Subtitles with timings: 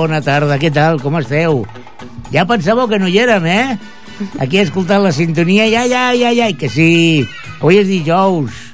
[0.00, 0.96] Bona tarda, què tal?
[1.02, 1.58] Com esteu?
[2.32, 3.76] Ja pensàveu que no hi érem, eh?
[4.40, 6.90] Aquí escoltant la sintonia, ja, ja, ja, ja, que sí.
[7.58, 8.69] Avui és dijous.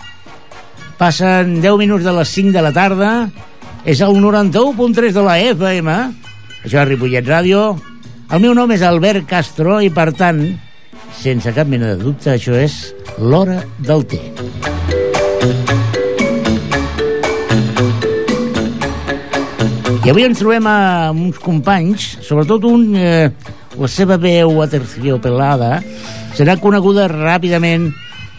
[0.97, 3.11] Passen 10 minuts de les 5 de la tarda.
[3.85, 5.97] És el 91.3 de la FM.
[6.65, 7.67] Això és Ripollet Ràdio.
[8.33, 10.41] El meu nom és Albert Castro i, per tant,
[11.15, 14.23] sense cap mena de dubte, això és l'hora del té.
[20.07, 23.31] I avui ens trobem amb uns companys, sobretot un, eh,
[23.77, 25.81] la seva veu aterciopelada
[26.37, 27.91] serà coneguda ràpidament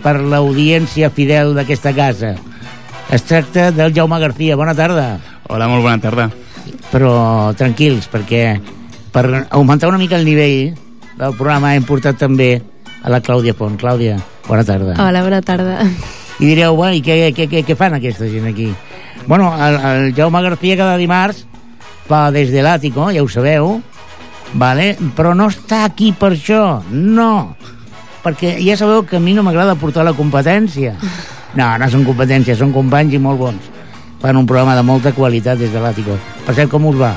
[0.04, 2.36] per l'audiència fidel d'aquesta casa.
[3.12, 4.58] Es tracta del Jaume García.
[4.60, 5.18] Bona tarda.
[5.48, 6.30] Hola, molt bona tarda.
[6.92, 7.14] Però
[7.58, 8.58] tranquils, perquè
[9.14, 10.76] per augmentar una mica el nivell
[11.18, 12.58] del programa hem portat també
[13.02, 13.78] a la Clàudia Font.
[13.80, 14.98] Clàudia, bona tarda.
[15.02, 15.80] Hola, bona tarda.
[16.38, 18.68] I direu, bueno, i què, què, què, què fan aquesta gent aquí?
[19.26, 21.46] Bueno, el, el Jaume García cada dimarts
[22.08, 23.80] fa des de l'àtico, ja ho sabeu,
[24.54, 24.94] vale?
[25.16, 27.56] però no està aquí per això, no.
[28.28, 30.98] Perquè ja sabeu que a mi no m'agrada portar la competència.
[31.56, 33.70] No, no són competències, són companys i molt bons.
[34.20, 36.18] Fan un programa de molta qualitat des de l'àtico.
[36.44, 37.14] Per cert, com us va?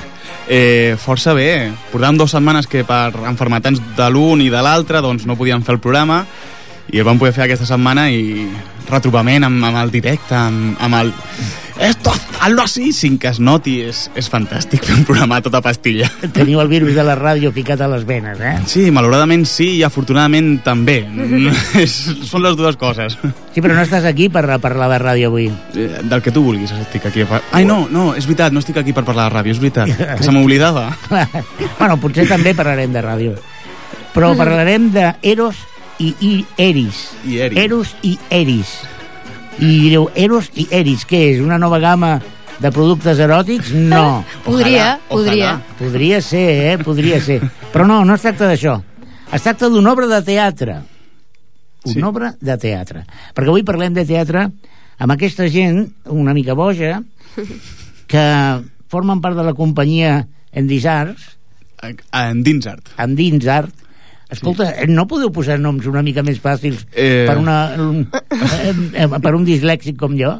[0.46, 1.72] Eh, força bé.
[1.90, 5.74] Portàvem dues setmanes que per enfermetats de l'un i de l'altre doncs no podíem fer
[5.74, 6.22] el programa
[6.94, 8.46] i el vam poder fer aquesta setmana i
[8.90, 11.12] retrobament amb, amb el directe, amb, amb el...
[11.80, 13.78] Esto, hazlo así, sin que es noti.
[13.88, 16.10] És, és fantàstic fer un programa a tota pastilla.
[16.36, 18.52] Teniu el virus de la ràdio ficat a les venes, eh?
[18.68, 20.98] Sí, malauradament sí i afortunadament també.
[21.82, 21.94] és,
[22.28, 23.16] són les dues coses.
[23.54, 25.48] Sí, però no estàs aquí per parlar de ràdio avui.
[25.72, 27.24] Eh, Del que tu vulguis, estic aquí.
[27.24, 29.64] a par- Ai, no, no, és veritat, no estic aquí per parlar de ràdio, és
[29.64, 29.96] veritat.
[30.18, 30.90] Que se m'oblidava.
[31.80, 33.34] bueno, potser també parlarem de ràdio.
[34.12, 35.56] Però parlarem de Eros
[35.98, 37.06] i, i Eris.
[37.24, 37.58] I Eris.
[37.64, 38.80] Eros i Eris.
[39.58, 41.40] I direu, Eros i Eris, què és?
[41.42, 42.14] Una nova gamma
[42.60, 43.72] de productes eròtics?
[43.74, 44.22] No.
[44.46, 45.34] Podria, Ojalà, podria.
[45.34, 45.76] ojalà.
[45.78, 46.78] Podria ser, eh?
[46.84, 47.40] Podria ser.
[47.72, 48.78] Però no, no es tracta d'això.
[49.32, 50.78] Es tracta d'una obra de teatre.
[51.84, 52.02] Una Sí.
[52.04, 53.04] obra de teatre.
[53.34, 54.46] Perquè avui parlem de teatre
[55.00, 56.98] amb aquesta gent, una mica boja,
[58.10, 58.24] que
[58.92, 61.36] formen part de la companyia Endisarts,
[62.12, 62.90] En Dinsart.
[63.00, 63.72] Endinsart.
[64.30, 64.86] Escolta, sí.
[64.92, 67.24] no podeu posar noms una mica més fàcils Eh.
[67.26, 70.36] per, una, un, eh, eh, per un dislèxic com jo?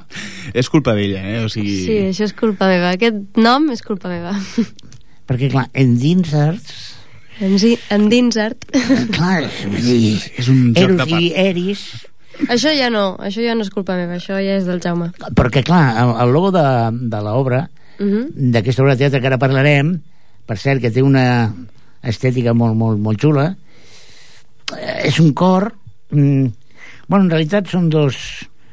[0.55, 1.45] És culpa d'ella, eh?
[1.45, 1.75] O sigui...
[1.87, 2.93] Sí, això és culpa meva.
[2.95, 4.37] Aquest nom és culpa meva.
[5.27, 6.97] Perquè, clar, Endinsarts...
[7.41, 8.67] Enzi- Endinsart.
[9.17, 11.23] Clar, vull dir, És un joc Eros de part.
[11.23, 11.84] i Eris...
[12.53, 15.09] això ja no, això ja no és culpa meva, això ja és del Jaume.
[15.39, 16.65] Perquè, clar, el, el logo de,
[17.11, 17.67] de l'obra,
[18.00, 18.29] Uh -huh.
[18.33, 20.00] d'aquesta obra de teatre que ara parlarem,
[20.47, 21.53] per cert, que té una
[22.03, 23.56] estètica molt, molt, molt xula, eh,
[25.05, 25.71] és un cor...
[26.11, 26.47] Mm,
[27.06, 28.16] bueno, en realitat són dos,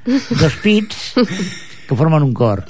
[0.05, 1.13] dos pits
[1.88, 2.63] que formen un cor.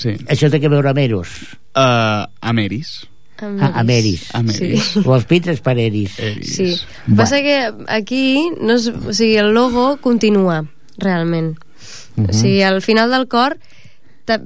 [0.00, 0.14] Sí.
[0.32, 1.32] Això té que veure amb Eros.
[1.76, 3.00] Uh, Ameris.
[3.40, 4.28] Ah, Ameris.
[4.36, 4.90] Ameris.
[4.92, 5.02] Sí.
[5.06, 6.18] O els pits és per Eris.
[6.20, 6.52] Eris.
[6.56, 6.68] Sí.
[7.08, 7.22] Va.
[7.22, 7.56] Passa que
[7.88, 8.24] aquí
[8.60, 10.62] no és, o sigui, el logo continua,
[10.98, 11.56] realment.
[11.56, 12.30] Uh -huh.
[12.30, 13.56] O sigui, al final del cor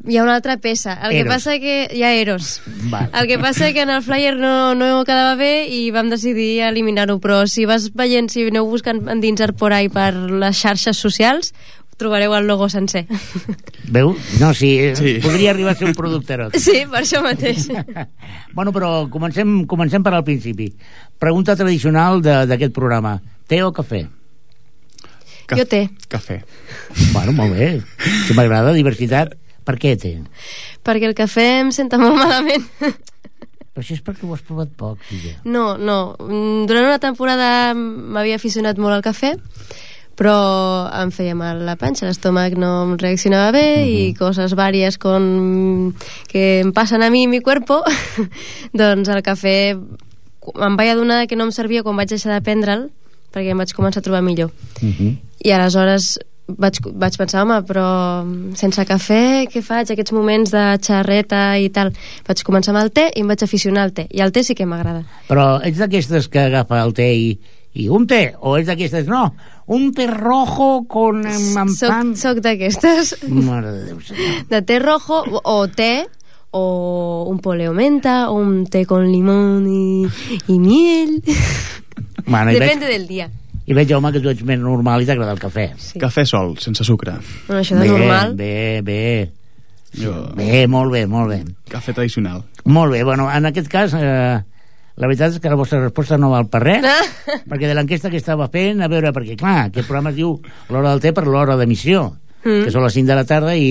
[0.09, 0.95] hi ha una altra peça.
[1.05, 1.35] El que Eros.
[1.35, 2.61] passa que hi ha Eros.
[2.91, 3.11] Val.
[3.13, 7.19] El que passa que en el flyer no, no quedava bé i vam decidir eliminar-ho,
[7.21, 11.53] però si vas veient, si aneu buscant endinsar por ahí per les xarxes socials,
[11.97, 13.05] trobareu el logo sencer.
[13.87, 14.17] Veu?
[14.41, 15.19] No, sí, eh, Sí.
[15.23, 16.59] podria arribar a ser un producte eròtic.
[16.65, 17.69] Sí, per això mateix.
[18.57, 20.73] bueno, però comencem, comencem per al principi.
[21.19, 23.21] Pregunta tradicional de- d'aquest programa.
[23.47, 24.03] Té o cafè?
[25.47, 25.85] Ca- Jo té.
[26.09, 26.41] Cafè.
[27.13, 27.83] Bueno, molt bé.
[28.27, 29.35] Si m'agrada, diversitat.
[29.65, 30.15] Per què té?
[30.85, 32.67] Perquè el cafè em senta molt malament.
[33.75, 35.35] Però això és perquè ho has provat poc, filla.
[35.45, 36.15] No, no.
[36.21, 39.33] Mm, Durant una temporada m'havia aficionat molt al cafè,
[40.15, 40.35] però
[40.95, 45.95] em feia mal la panxa, l'estómac no em reaccionava bé i coses vàries con...
[46.31, 47.81] que em passen a mi i mi cuerpo,
[48.81, 52.87] doncs el cafè em vaig adonar que no em servia quan vaig deixar de prendre'l
[53.35, 54.53] perquè em vaig començar a trobar millor.
[54.79, 55.17] Uh -huh.
[55.43, 57.87] I aleshores vaig, vaig pensar, home, però
[58.59, 59.93] sense cafè, què faig?
[59.95, 61.93] Aquests moments de xarreta i tal.
[62.29, 64.07] Vaig començar amb el té i em vaig aficionar al té.
[64.11, 65.05] I el té sí que m'agrada.
[65.31, 67.31] Però ets d'aquestes que agafa el té i,
[67.81, 68.27] i un té?
[68.41, 69.29] O ets d'aquestes, no,
[69.67, 71.25] un té rojo con...
[71.25, 71.73] Amb, pan...
[71.79, 73.17] Soc, soc d'aquestes.
[73.29, 74.45] Mare de Déu, senyor.
[74.53, 76.05] De té rojo o, o té
[76.55, 80.07] o un poleo menta o un té con limón y,
[80.47, 81.23] y miel.
[82.27, 83.31] Bueno, i Depende veig, del día.
[83.67, 85.71] I veig, home, que tu ets més normal i t'agrada el cafè.
[85.81, 85.99] Sí.
[85.99, 87.15] Cafè sol, sense sucre.
[87.47, 88.35] Bueno, això de normal...
[88.37, 89.31] Bé, bé,
[89.95, 91.45] Jo, bé, molt bé, molt bé.
[91.71, 92.43] cafè tradicional.
[92.65, 94.41] Molt bé, bueno, en aquest cas, eh,
[94.97, 96.85] la veritat és que la vostra resposta no val per res,
[97.49, 100.35] perquè de l'enquesta que estava fent, a veure, perquè clar, aquest programa es diu
[100.69, 102.11] l'hora del té per l'hora d'emissió,
[102.45, 102.67] Mm.
[102.67, 103.69] que són les 5 de la tarda i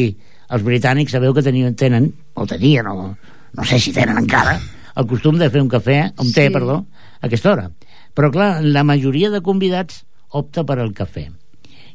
[0.50, 3.12] els britànics sabeu que tenien, tenen, o tenien, o
[3.54, 4.56] no sé si tenen encara,
[4.98, 6.54] el costum de fer un cafè, un té, Sí.
[6.56, 6.80] perdó,
[7.22, 7.68] a aquesta hora.
[8.14, 11.30] Però clar, la majoria de convidats opta per al cafè.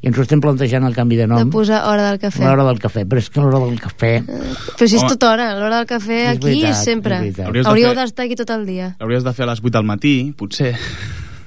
[0.01, 2.45] I ens ho estem plantejant el canvi de De nom, posar hora del cafè.
[2.45, 4.13] l'hora del cafè, però és que l'hora del cafè...
[4.27, 5.09] Però si és Home.
[5.11, 7.15] tota hora, l'hora del cafè És aquí veritat, és sempre.
[7.17, 7.47] és veritat.
[7.47, 8.93] Hauries de Hauríeu fer- d'estar aquí tot el dia.
[9.01, 10.77] L'hauries de fer a les 8 del matí, potser.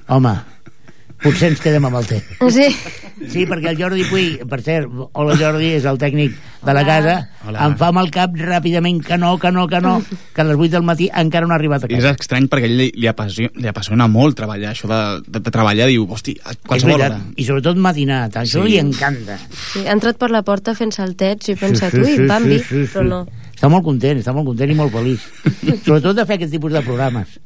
[0.08, 0.34] Home,
[1.22, 2.20] potser ens quedem amb el té.
[2.50, 2.68] Sí.
[3.30, 6.84] Sí, perquè el Jordi Puy, per cert, hola Jordi, és el tècnic de la Hola.
[6.88, 7.12] casa,
[7.46, 7.66] Hola.
[7.68, 9.92] em fa amb el cap ràpidament que no, que no, que no,
[10.34, 12.16] que a les 8 del matí encara no ha arribat a I és casa.
[12.18, 14.98] estrany perquè a ell li, li, apassiona, li apassiona molt treballar, això de,
[15.28, 17.20] de, de treballar, diu, hosti, a qualsevol hora.
[17.36, 18.70] i sobretot matinat, això Sí.
[18.72, 19.38] li encanta.
[19.72, 19.84] sí.
[19.86, 22.58] Ha entrat per la porta fent saltets i he pensat, ui, Bambi,
[22.90, 23.22] però no.
[23.54, 25.20] Està molt content, està molt content i molt feliç.
[25.86, 27.38] sobretot de fer aquest tipus de programes.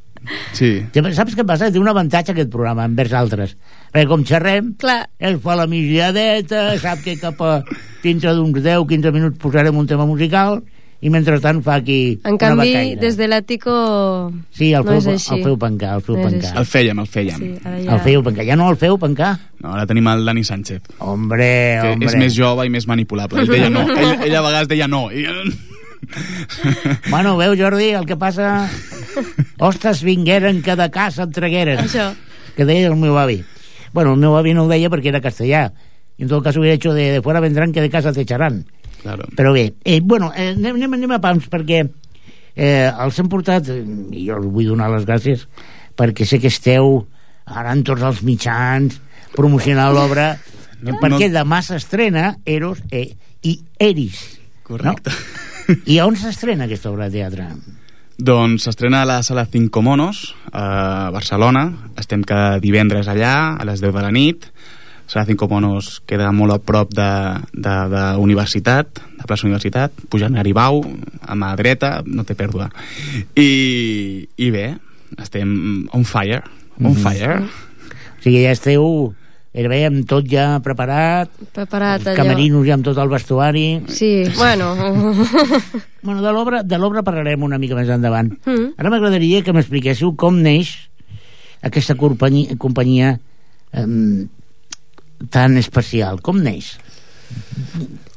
[0.57, 0.71] Sí.
[1.17, 1.71] Saps què passa?
[1.73, 3.57] Té un avantatge aquest programa envers altres.
[3.93, 7.59] Perquè com xerrem, Clar, ell fa la migdiadeta, sap que cap a
[8.03, 10.61] dintre d'uns 10-15 minuts posarem un tema musical
[11.05, 13.01] i mentrestant fa aquí en una canvi, becaina.
[13.03, 13.73] des de l'àtico
[14.51, 15.35] Sí, el no feu, és així.
[15.37, 16.53] el feu pencar, el feu No pencar.
[16.57, 17.37] El fèiem, el fèiem.
[17.37, 17.99] Sí, ara El ja...
[18.07, 18.47] feu pencar.
[18.49, 19.35] Ja no el feu pencar?
[19.61, 21.51] No, ara tenim el Dani Sánchez, Hombre,
[21.83, 22.09] que hombre.
[22.09, 23.45] és més jove i més manipulable.
[23.45, 25.11] Ell deia no, ell, ell a vegades deia no.
[25.13, 25.27] I...
[27.11, 28.69] Bueno, veu, Jordi, el que passa...
[29.59, 31.81] Ostres, vingueren que de casa et tragueren.
[31.85, 32.11] Això.
[32.57, 33.39] Que deia el meu avi.
[33.95, 35.71] Bueno, el meu avi no ho deia perquè era castellà.
[36.17, 38.65] I en tot cas hubiera hecho de, de fuera vendrán que de casa te echarán.
[39.03, 39.25] Claro.
[39.37, 41.83] Però bé, eh, bueno, eh, anem, anem, anem a pams perquè
[42.57, 45.45] eh, els hem portat, i jo us vull donar les gràcies,
[45.97, 47.05] perquè sé que esteu
[47.47, 48.97] ara en tots els mitjans
[49.37, 50.33] promocionant l'obra,
[50.83, 53.13] No- perquè no- demà s'estrena Eros eh,
[53.45, 54.25] i Eris.
[54.67, 55.13] Correcte.
[55.13, 55.55] No?
[55.87, 57.49] I on s'estrena aquesta obra de teatre?
[58.17, 61.67] Doncs s'estrena a la sala Cinco Monos, a Barcelona.
[62.01, 64.47] Estem cada divendres allà, a les 10 de la nit.
[65.07, 67.11] Sala Cinco Monos queda molt a prop de,
[67.53, 70.81] de, de Universitat, de plaça Universitat, pujant a Aribau,
[71.23, 72.71] a mà dreta, no té pèrdua.
[73.39, 74.67] I, i bé,
[75.23, 76.41] estem on fire,
[76.81, 77.03] on Mhm.
[77.05, 77.37] fire.
[78.17, 79.15] O sigui, ja esteu
[79.57, 82.17] gairebé amb tot ja preparat, Preparat els allò.
[82.21, 83.67] camerinos ja amb tot el vestuari...
[83.89, 84.75] Sí, bueno...
[86.07, 88.29] Bueno, de l'obra de l'obra parlarem una mica més endavant.
[88.47, 88.77] Mm.
[88.79, 90.69] Ara m'agradaria que m'expliquéssiu com neix
[91.67, 93.09] aquesta companyia, companyia
[93.75, 93.87] eh,
[95.35, 96.21] tan especial.
[96.23, 96.77] Com neix?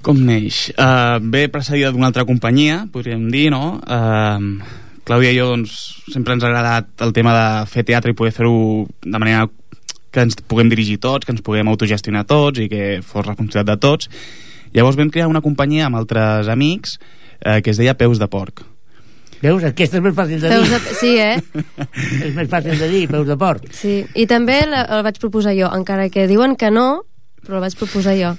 [0.06, 0.68] Com neix?
[0.78, 3.80] Uh, ve precedida d'una altra companyia, podríem dir, no?
[3.82, 4.62] Uh,
[5.10, 5.80] Clàudia i jo, doncs,
[6.14, 9.48] sempre ens ha agradat el tema de fer teatre i poder fer-ho de manera
[10.12, 13.78] que ens puguem dirigir tots, que ens puguem autogestionar tots i que fos responsabilitat de
[13.82, 14.10] tots.
[14.74, 18.66] Llavors vam crear una companyia amb altres amics eh, que es deia Peus de Porc.
[19.40, 19.64] Veus?
[19.64, 20.80] Aquesta és més fàcil de Peus dir.
[20.80, 20.96] de...
[21.00, 21.38] Sí, eh?
[22.28, 23.70] És més fàcil de dir, peus de porc.
[23.76, 24.02] Sí.
[24.20, 27.06] I també la, el vaig proposar jo, encara que diuen que no,
[27.46, 28.34] però el vaig proposar jo.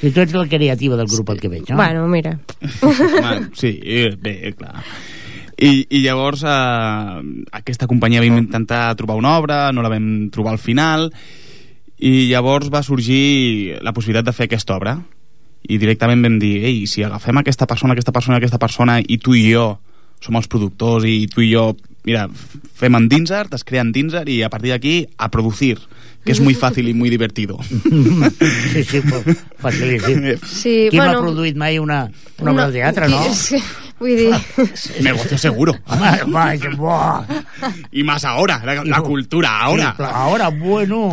[0.00, 1.80] Si tu ets la creativa del grup, el que veig, no?
[1.80, 2.36] Bueno, mira.
[2.86, 4.84] Home, sí, eh, bé, clar.
[5.60, 7.20] I, i llavors eh,
[7.60, 11.10] aquesta companyia vam intentar trobar una obra, no la vam trobar al final,
[12.00, 14.96] i llavors va sorgir la possibilitat de fer aquesta obra.
[15.60, 19.36] I directament vam dir, ei, si agafem aquesta persona, aquesta persona, aquesta persona, i tu
[19.36, 19.74] i jo
[20.20, 21.70] som els productors, i tu i jo,
[22.08, 22.26] mira,
[22.76, 25.78] fem en Dinser, es crea en Dinser, i a partir d'aquí a producir,
[26.24, 27.58] que és muy fácil y muy divertido.
[28.70, 29.20] Sí, sí, però
[29.58, 30.24] facilíssim.
[30.46, 32.04] Sí, Qui bueno, m'ha produït mai una,
[32.40, 33.20] una obra de teatre, no?
[33.24, 33.58] Que,
[34.00, 34.34] vull dir...
[35.06, 35.74] Negocio seguro.
[35.86, 37.24] Home, buah.
[37.92, 39.94] Y más ahora, la, la cultura, ahora.
[39.96, 41.10] Sí, ahora, bueno.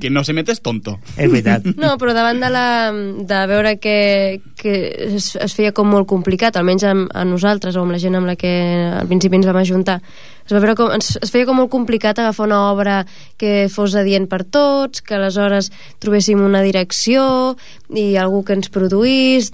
[0.00, 0.98] Que no se metes tonto.
[1.16, 1.64] És veritat.
[1.76, 4.74] No, però davant de, la, de veure que, que
[5.14, 8.28] es, es feia com molt complicat, almenys amb, a nosaltres o amb la gent amb
[8.28, 8.52] la que
[9.00, 10.00] al principi ens vam ajuntar,
[10.50, 13.04] es, va veure com, es, es feia com molt complicat agafar una obra
[13.38, 15.70] que fos adient per tots, que aleshores
[16.02, 17.54] trobéssim una direcció
[17.94, 19.52] i algú que ens produís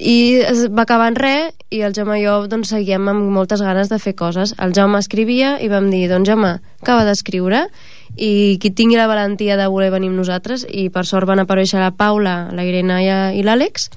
[0.00, 3.60] i es va acabar en res i el Jaume i jo doncs, seguíem amb moltes
[3.62, 4.54] ganes de fer coses.
[4.58, 7.66] El Jaume escrivia i vam dir, doncs Jaume, acaba d'escriure
[8.16, 11.78] i qui tingui la valentia de voler venir amb nosaltres i per sort van aparèixer
[11.78, 12.98] la Paula, la Irene
[13.38, 13.90] i l'Àlex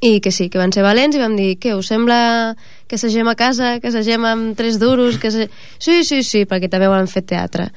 [0.00, 2.54] i que sí, que van ser valents i vam dir, què, us sembla
[2.86, 5.48] que segem a casa, que segem amb tres duros que se...
[5.78, 7.72] sí, sí, sí, perquè també volen fer teatre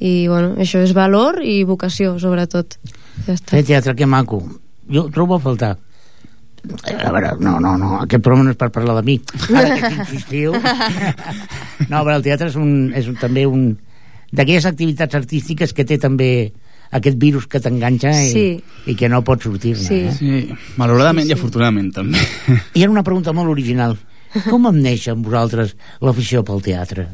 [0.00, 2.76] i bueno, això és valor i vocació sobretot
[3.24, 3.56] ja està.
[3.56, 4.42] Fer teatre, que maco.
[4.92, 5.76] Jo trobo a faltar.
[6.66, 9.16] A veure, no, no, no, aquest programa no és per parlar de mi.
[9.54, 10.56] Ara que insistiu...
[11.86, 13.66] No, però el teatre és, un, és un, també un,
[14.34, 16.30] d'aquelles activitats artístiques que té també
[16.92, 18.62] aquest virus que t'enganxa i, Sí.
[18.86, 19.82] i que no pots sortir-ne.
[19.82, 20.00] Sí.
[20.06, 20.12] Eh?
[20.12, 21.40] Sí, malauradament Sí, i sí.
[21.40, 22.18] afortunadament també.
[22.74, 23.96] I era una pregunta molt original.
[24.50, 27.08] Com em neix amb vosaltres l'afició pel teatre?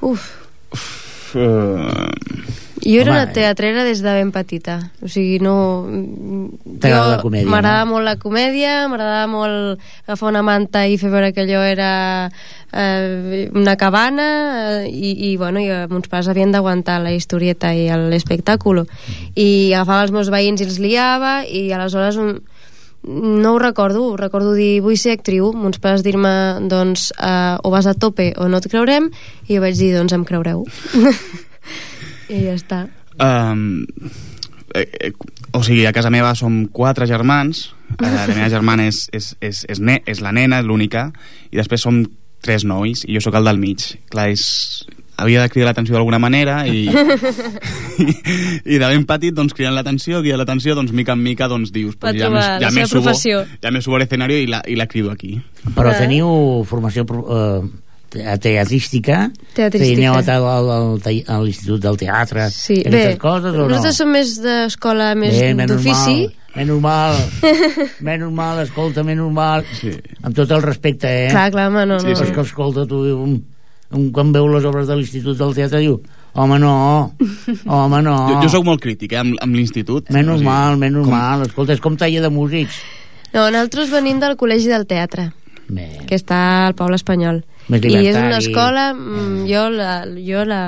[0.00, 0.30] Uf,
[1.34, 2.12] Uh,
[2.84, 4.90] jo era Home, una teatrera des de ben petita.
[5.02, 5.54] O sigui, no...
[6.80, 7.92] T'agrada jo- la comèdia, M'agradava no?
[7.94, 11.90] molt la comèdia, m'agradava molt agafar una manta i fer veure que allò era
[12.72, 14.28] eh, una cabana
[14.84, 18.84] eh, i, i, bueno, i eh, mons pares havien d'aguantar la historieta i l'espectacle.
[19.34, 22.36] I agafava els meus veïns i els liava i aleshores un,
[23.04, 26.34] no ho recordo, recordo dir vull ser actriu, mons pares dir-me
[26.68, 29.10] doncs eh, o vas a tope o no et creurem
[29.48, 30.64] i jo vaig dir doncs em creureu
[32.28, 32.84] i ja està
[33.20, 33.84] um,
[34.74, 35.12] eh, eh,
[35.52, 39.64] o sigui, a casa meva som quatre germans, eh, la meva germana és, és, és,
[39.70, 41.10] és, ne, és la nena, l'única,
[41.50, 42.02] i després som
[42.44, 43.86] tres nois, i jo sóc el del mig.
[44.12, 44.44] Clar, és,
[45.16, 48.14] havia de cridar l'atenció d'alguna manera i, i,
[48.74, 51.94] i de ben petit doncs cridant l'atenció, cridant l'atenció doncs mica en mica doncs dius
[51.94, 53.44] pues, ja, la ja me subo, professió.
[53.62, 55.36] ja me subo a l'escenari i, la, i la crido aquí
[55.76, 57.62] Però teniu formació eh,
[58.14, 59.18] teatrística?
[59.54, 59.94] Teatrística.
[59.96, 62.48] Teniu a, al, al, te- a l'Institut del Teatre?
[62.54, 63.68] sí, i bé, aquestes coses o no?
[63.68, 65.36] nosaltres som més d'escola més
[65.68, 67.16] d'ofici mal, menys mal,
[68.08, 69.64] menys mal, escolta, menys mal.
[69.80, 69.92] Sí.
[70.22, 71.30] Amb tot el respecte, eh?
[71.32, 72.14] clar, clar, home, no, Sí, no.
[72.18, 73.38] Però és que, escolta, tu, un,
[73.94, 75.98] un, quan veu les obres de l'Institut del Teatre, diu,
[76.34, 76.74] home, no,
[77.66, 78.16] home, no.
[78.30, 81.12] jo, jo sóc molt crític eh, amb, amb l'institut Menys O sigui, mal, menys com-
[81.14, 81.42] mal.
[81.46, 82.80] Escolta, és com taller de músics.
[83.34, 85.28] no, nosaltres venim del Col·legi del Teatre
[85.68, 90.44] Bé, que està al Poble Espanyol Més i és una escola mm, jo, la, jo
[90.44, 90.60] la,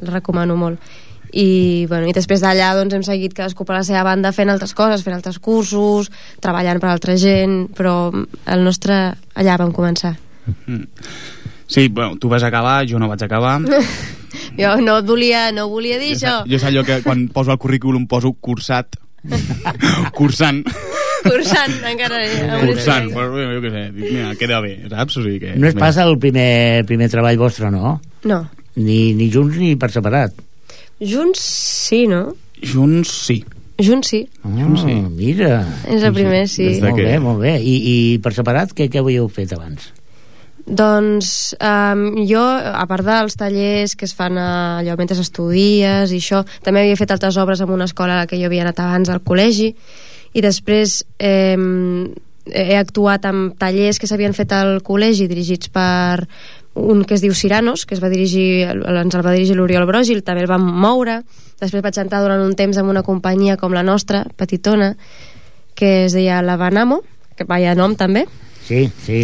[0.00, 0.78] la recomano molt
[1.32, 4.72] i, bueno, i després d'allà doncs, hem seguit cadascú per la seva banda fent altres
[4.72, 6.08] coses, fent altres cursos
[6.40, 10.16] treballant per altra gent però el nostre allà vam començar
[10.66, 10.86] Mm.
[11.68, 13.58] Sí, bueno, tu vas acabar, jo no vaig acabar.
[14.56, 17.26] jo no et volia, no volia dir jo, això és- jo és allò que quan
[17.28, 18.96] poso al currículum poso cursat.
[20.16, 20.62] Cursant.
[21.24, 22.20] cursant encara
[22.62, 23.10] Cursant.
[23.12, 25.18] Però, jo què sé, dic, mira, queda bé, saps?
[25.18, 27.98] O sigui que, no és pas el primer, primer treball vostre, no?
[28.24, 28.40] no,
[28.78, 30.34] Ni, ni junts ni per separat.
[31.02, 32.28] junts sí, no?
[32.62, 33.40] Junts sí.
[33.78, 34.50] junts sí, Ah,
[34.82, 34.94] sí.
[35.14, 35.60] mira.
[35.86, 37.56] és el primer sí Des de Molt que- bé, molt bé.
[37.62, 37.74] I,
[38.14, 39.92] i per separat, què, què havíeu fet abans?
[40.68, 46.20] Doncs um, jo, a part dels tallers que es fan a, allò mentre estudies i
[46.20, 49.22] això, també havia fet altres obres en una escola que jo havia anat abans al
[49.24, 49.70] col·legi
[50.36, 51.56] i després eh,
[52.52, 56.26] he actuat en tallers que s'havien fet al col·legi dirigits per
[56.78, 60.20] un que es diu Ciranos, que es va dirigir, ens el va dirigir l'Oriol Brogil,
[60.22, 61.22] també el vam moure.
[61.58, 64.92] Després vaig entrar durant un temps en una companyia com la nostra, petitona,
[65.74, 67.00] que es deia La Banamo,
[67.34, 68.28] que vaya nom també,
[68.68, 69.22] Sí, sí.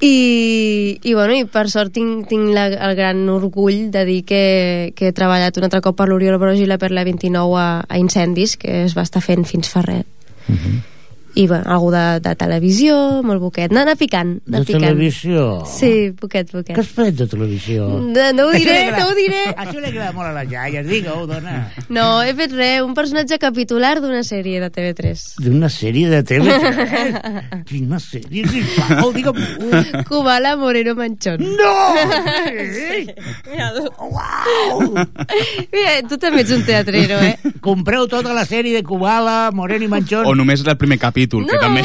[0.00, 4.92] I, i, bueno, i per sort tinc, tinc la, el gran orgull de dir que,
[4.94, 8.56] que he treballat un altre cop per l'Oriol Brogila per la 29 a, a Incendis,
[8.60, 10.06] que es va estar fent fins fa res.
[10.48, 10.97] Uh -huh.
[11.38, 13.70] I bueno, algú de, de televisió, molt poquet.
[13.70, 14.82] Anar, anar picant, anar De picant.
[14.88, 15.42] televisió?
[15.70, 16.72] Sí, poquet, poquet.
[16.74, 17.86] Què has fet de televisió?
[18.08, 19.44] No, no ho diré, no ho diré.
[19.54, 21.52] Això li agrada molt a les iaies, digue-ho, dona.
[21.94, 25.22] No, he fet res, un personatge capitular d'una sèrie de TV3.
[25.46, 27.62] D'una sèrie de TV3?
[27.70, 29.38] Quina sèrie, sisplau, digue'm.
[30.10, 31.38] Kubala Moreno Manchón.
[31.54, 31.76] No!
[32.74, 33.06] Sí?
[33.50, 34.90] Mira, tu, Uau!
[35.70, 37.54] mira, tu també ets un teatrero, eh?
[37.62, 40.26] Compreu tota la sèrie de Kubala, Moreno i Manchón.
[40.26, 41.60] O només el primer capítol, que No.
[41.60, 41.82] també...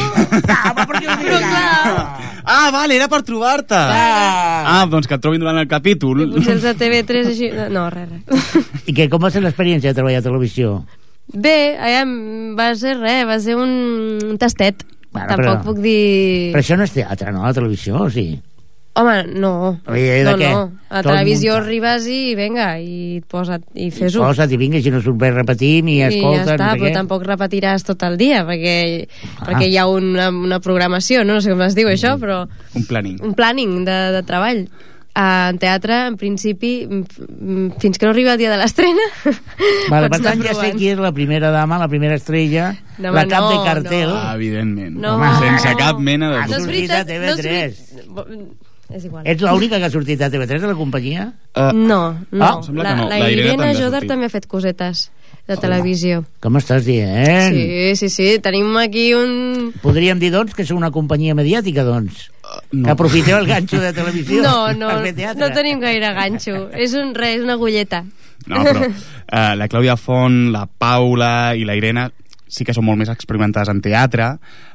[0.48, 2.32] Ah, ho Però clar.
[2.46, 3.76] Ah, vale, era per trobar-te.
[3.76, 4.80] Ah.
[4.80, 6.26] Ah, doncs que et trobin durant el capítol.
[6.34, 7.52] Potser els de TV3 així...
[7.72, 8.72] No, res, res.
[8.88, 10.74] I què, com va ser l'experiència de treballar a televisió?
[11.34, 12.02] Bé, allà
[12.60, 13.72] va ser res, va ser un,
[14.28, 14.84] un tastet.
[15.14, 16.52] Bueno, Tampoc però- puc dir...
[16.56, 17.46] Però això no és teatre, no?
[17.46, 18.28] La televisió, o sí?
[18.96, 19.80] Home, no.
[19.90, 20.50] Oi, de no, què?
[20.54, 20.60] no.
[20.94, 21.66] A Tot televisió muntat.
[21.66, 24.22] arribes i vinga, i et posa't, i fes-ho.
[24.22, 26.92] Posa't i vinga, si no surt bé repetim i I ja escolta, està, no però
[26.92, 26.94] què.
[26.94, 29.08] tampoc repetiràs tot el dia, perquè,
[29.40, 29.48] Ah.
[29.50, 31.34] perquè hi ha una, una programació, no?
[31.34, 31.94] no sé com es diu Mm.
[31.98, 33.18] això, però Un planning.
[33.24, 34.68] un planning de, de treball.
[35.16, 37.04] Uh, en teatre, en principi, mm,
[37.40, 39.02] mm, fins que no arriba el dia de l'estrena,
[39.94, 43.22] Vale, per tant, ja sé qui és la primera dama, la primera estrella, No, la
[43.22, 44.10] home, cap de no, cartel.
[44.10, 44.16] no.
[44.18, 44.96] Ah, evidentment.
[44.98, 45.18] No.
[45.40, 46.38] Sense cap mena de...
[46.38, 47.50] No és sortit veritat, a no és TV3.
[47.50, 48.72] veritat.
[48.92, 49.24] És igual.
[49.26, 51.30] Ets l'única que ha sortit a TV3 de la companyia?
[51.56, 52.46] Uh, No, no.
[52.46, 53.10] Ah, sembla la, que no.
[53.10, 55.06] la, La Irene Irene també ha Joder també ha fet cosetes
[55.48, 56.22] de televisió.
[56.44, 57.56] Com estàs dient?
[57.56, 58.28] Sí, sí, sí.
[58.44, 59.72] Tenim aquí un...
[59.84, 62.30] Podríem dir, doncs, que sou una companyia mediàtica, doncs.
[62.70, 62.92] Que no.
[62.94, 66.68] aprofiteu el ganxo de televisió No, no, no tenim gaire ganxo.
[66.76, 68.04] És un res, una agulleta.
[68.46, 72.10] No, però uh, la Clàudia Font, la Paula i la Irene
[72.54, 74.30] sí que són molt més experimentades en teatre.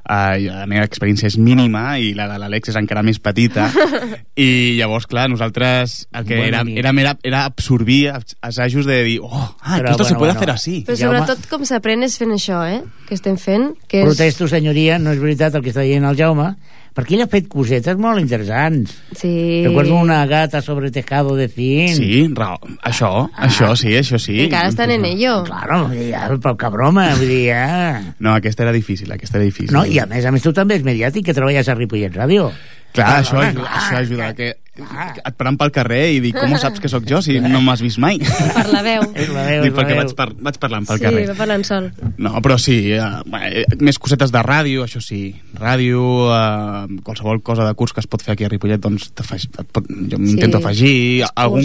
[0.09, 3.67] Uh, la meva experiència és mínima i la de l'Àlex és encara més petita
[4.49, 6.79] i llavors, clar, nosaltres el que Bueno, era, amic.
[6.81, 8.01] era, era, era absorbir
[8.41, 10.41] assajos de dir, oh, ah, Però, esto se bueno, puede bueno.
[10.41, 10.77] hacer así.
[10.89, 12.81] Però sobretot com s'aprèn és fent això, eh?
[13.09, 14.09] Que estem fent, que és...
[14.09, 16.55] Protesto, senyoria, no és veritat el que està dient el Jaume,
[16.99, 18.97] perquè ell ha fet cosetes molt interessants.
[19.15, 19.31] Sí.
[19.63, 21.95] Recuerdo una gata sobre tejado de zinc.
[21.95, 22.59] Sí, raó.
[22.83, 24.41] Això, això sí, això sí.
[24.49, 25.45] Encara estan en ello.
[25.47, 28.03] Claro, ja, poca broma, vull dir, ja...
[28.19, 29.77] No, aquesta era difícil, aquesta era difícil.
[29.77, 32.51] No, i a més a més tu també ets mediàtic, que treballes a Ripollet Ràdio.
[32.97, 34.51] Clar, això, home, ajuda, clar, això ajuda, que
[34.87, 35.15] clar.
[35.27, 37.81] et paran pel carrer i dic, com ho saps que sóc jo si no m'has
[37.83, 38.19] vist mai?
[38.57, 39.03] Per la veu.
[39.15, 40.03] És la veu, Dic, perquè veu.
[40.05, 41.25] vaig, par vaig parlant pel sí, carrer.
[41.33, 41.91] va parlant sol.
[42.19, 43.03] No, però sí, eh,
[43.51, 45.35] eh, més cosetes de ràdio, això sí.
[45.59, 46.05] Ràdio,
[46.37, 49.85] eh, qualsevol cosa de curs que es pot fer aquí a Ripollet, doncs et pot,
[49.89, 50.65] jo m'intento Sí.
[50.65, 51.25] afegir.
[51.35, 51.65] Algun,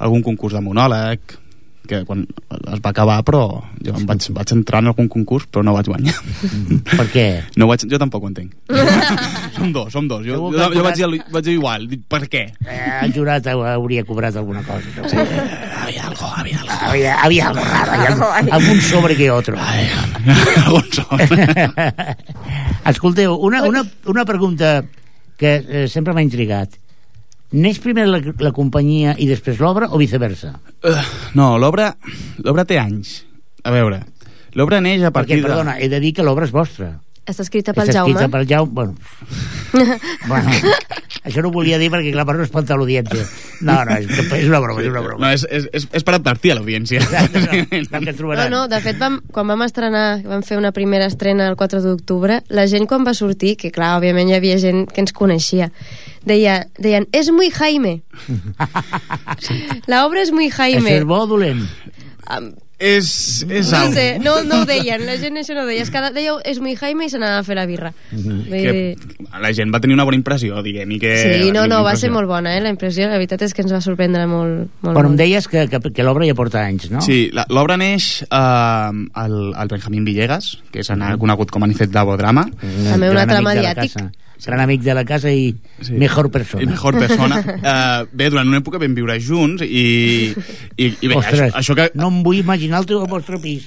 [0.00, 1.20] algun concurs de monòleg,
[1.88, 3.42] que quan es va acabar, però
[3.84, 6.14] jo em vaig, vaig entrar en algun concurs, però no vaig guanyar.
[6.92, 7.26] Per què?
[7.60, 8.52] No vaig, jo tampoc ho entenc.
[9.56, 10.22] som dos, som dos.
[10.26, 11.86] Jo, jo, jo vaig, dir, vaig dir igual.
[11.90, 12.44] Dic, per què?
[12.66, 15.08] Eh, el jurat hauria cobrat alguna cosa.
[15.08, 15.16] Sí.
[15.82, 16.78] Había algo, había algo.
[16.88, 19.56] Había, había algo raro, hay algún sobre que otro.
[19.58, 19.88] Ai,
[20.64, 21.24] algun som.
[22.88, 24.84] Escolteu, una, una, una pregunta
[25.38, 26.76] que eh, sempre m'ha intrigat.
[27.56, 30.52] Neix primer la, la companyia i després l'obra o viceversa?
[30.84, 30.98] Uh,
[31.38, 31.94] no, l'obra
[32.44, 33.22] l'obra té anys.
[33.64, 34.02] A veure,
[34.58, 36.92] l'obra neix a Perquè, partir perdona, he de dir que l'obra és vostra.
[37.28, 38.14] Està escrita pel Està Jaume.
[38.14, 38.72] escrita pel Jaume.
[38.72, 38.94] Bueno,
[40.28, 40.50] bueno,
[41.28, 43.26] això no ho volia dir perquè, clar, per no espantar l'audiència.
[43.60, 45.20] No, no, és, és una broma, és una broma.
[45.26, 47.02] No, és, és, és, per advertir a l'audiència.
[47.04, 47.98] No,
[48.48, 51.82] No, no, de fet, vam, quan vam estrenar, vam fer una primera estrena el 4
[51.84, 55.68] d'octubre, la gent quan va sortir, que clar, òbviament hi havia gent que ens coneixia,
[56.24, 57.98] deia, deien, és muy Jaime.
[59.86, 60.88] La obra és muy Jaime.
[60.88, 61.64] Això és bo dolent?
[62.28, 65.82] Am- és, és no sé, no, no ho deien, la gent això no ho deia.
[65.82, 67.90] És cada, dèieu, és muy Jaime i se n'anava a fer la birra.
[68.12, 68.96] Vull Que
[69.42, 71.12] la gent va tenir una bona impressió, diguem, i que...
[71.42, 73.08] Sí, no, no, va ser molt bona, eh, la impressió.
[73.10, 74.68] La veritat és que ens va sorprendre molt.
[74.86, 77.02] molt Però em deies que, que, que l'obra ja porta anys, no?
[77.02, 81.70] Sí, la- l'obra neix eh, al, al Benjamín Villegas, que és anar conegut com a
[81.70, 83.98] Nicet Drama, També un altre amic de la mediàtic.
[84.44, 85.92] Gran amic de la casa i Sí.
[85.98, 86.62] mejor persona.
[86.62, 87.38] i mejor persona.
[87.40, 90.32] Uh, bé, durant una època vam viure junts i,
[90.76, 91.88] i, i bé, Ostres, això, això que...
[91.98, 93.66] no em vull imaginar el teu al vostre pis.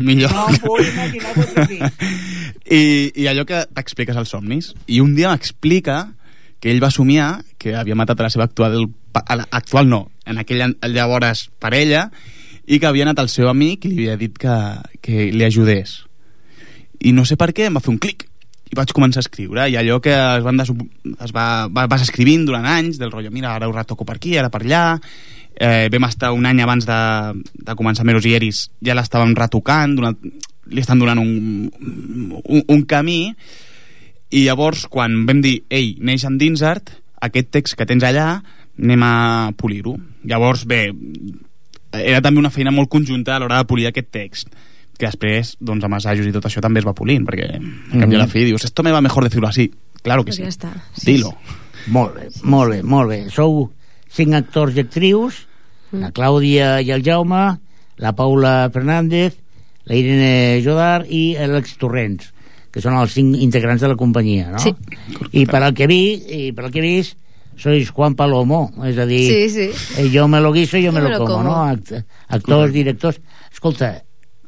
[0.00, 0.32] millor.
[0.34, 1.82] No em vull imaginar el vostre pis.
[2.80, 2.80] I,
[3.22, 4.72] i allò que t'expliques als somnis.
[4.86, 6.08] I un dia m'explica
[6.60, 8.88] que ell va somiar que havia matat a la seva actual...
[9.14, 12.10] a la- Actual no, en aquella llavors parella,
[12.70, 14.56] i que havia anat al seu amic i li havia dit que,
[15.02, 16.04] que li ajudés.
[17.00, 18.26] I no sé per què em va fer un clic
[18.70, 20.70] i vaig començar a escriure i allò que es, van des...
[20.70, 24.36] es va, va, vas escrivint durant anys del rotllo, mira, ara ho retoco per aquí,
[24.38, 24.84] ara per allà
[25.56, 27.00] eh, vam estar un any abans de,
[27.66, 30.16] de començar Meros i Eris ja l'estàvem retocant donant,
[30.70, 31.66] li estan donant un,
[32.44, 33.34] un, un camí
[34.30, 38.32] i llavors quan vam dir ei, neix en Dinsart aquest text que tens allà
[38.80, 39.14] anem a
[39.58, 40.86] polir-ho llavors bé
[41.90, 44.54] era també una feina molt conjunta a l'hora de polir aquest text
[45.00, 48.12] que després, doncs, amb assajos i tot això també es va polint, perquè a cap
[48.12, 49.70] i a la fi dius, esto me va mejor decirlo así.
[50.02, 50.42] Claro que Pues sí.
[50.44, 50.70] ja està.
[50.94, 51.34] Sí, Dilo.
[51.88, 53.18] Molt bé, molt bé, molt bé.
[53.32, 53.70] Sou
[54.12, 55.46] cinc actors i actrius,
[55.90, 56.00] Mm.
[56.04, 57.58] la Clàudia i el Jaume,
[57.98, 59.34] la Paula Fernández,
[59.90, 62.28] la Irene Jodar i l'Àlex Torrents,
[62.70, 64.60] que són els cinc integrants de la companyia, no?
[64.62, 64.70] Sí.
[65.32, 65.98] I per al que vi,
[66.46, 67.16] i per al que he vist,
[67.58, 69.66] sois Juan Palomo, és a dir, Sí, sí.
[69.98, 71.44] eh, jo me lo guiso, jo me Jo lo me lo como, como.
[71.50, 71.64] no?
[71.64, 71.92] Act
[72.28, 73.20] actors, directors...
[73.52, 74.04] Escolta,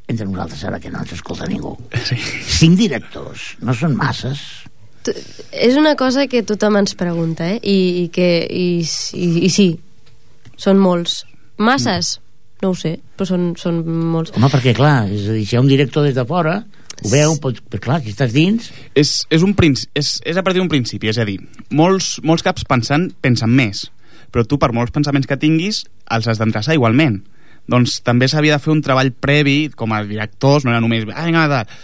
[0.08, 1.76] entre nosaltres ara que no ens escolta ningú.
[2.04, 2.16] Sí.
[2.58, 4.40] Cinc directors, no són masses?
[5.06, 5.14] Tu-
[5.52, 7.60] És una cosa que tothom ens pregunta, eh?
[7.62, 8.28] I, i que...
[8.50, 8.66] I,
[9.18, 9.68] i, I sí,
[10.56, 11.22] són molts.
[11.58, 12.16] Masses?
[12.62, 13.80] No ho sé, però són, són
[14.12, 14.30] molts.
[14.38, 16.60] Home, perquè clar, és a dir, si hi ha un director des de fora,
[17.02, 18.68] ho veu, pot, però clar, si estàs dins...
[18.94, 21.40] és, és, un princi és, és a partir d'un principi, és a dir,
[21.74, 23.88] molts, molts caps pensant, pensen més,
[24.30, 25.82] però tu per molts pensaments que tinguis
[26.14, 27.18] els has d'endreçar igualment.
[27.70, 31.06] Doncs també s'havia de fer un treball previ, com a directors, no era només...
[31.14, 31.74] Ah, vinga, tal.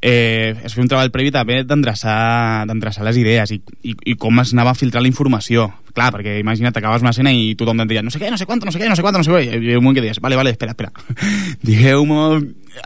[0.00, 4.52] Eh, es feia un treball previ també d'endreçar les idees i, i, i com es
[4.54, 5.66] anava a filtrar la informació.
[5.90, 8.46] Clar, perquè imagina't, acabes una escena i tothom et deia no sé què, no sé
[8.46, 10.04] quant, no sé què, no sé quant, no sé què, i hi un moment que
[10.04, 10.92] deies, vale, vale, espera, espera.
[11.66, 12.20] Digueu-me,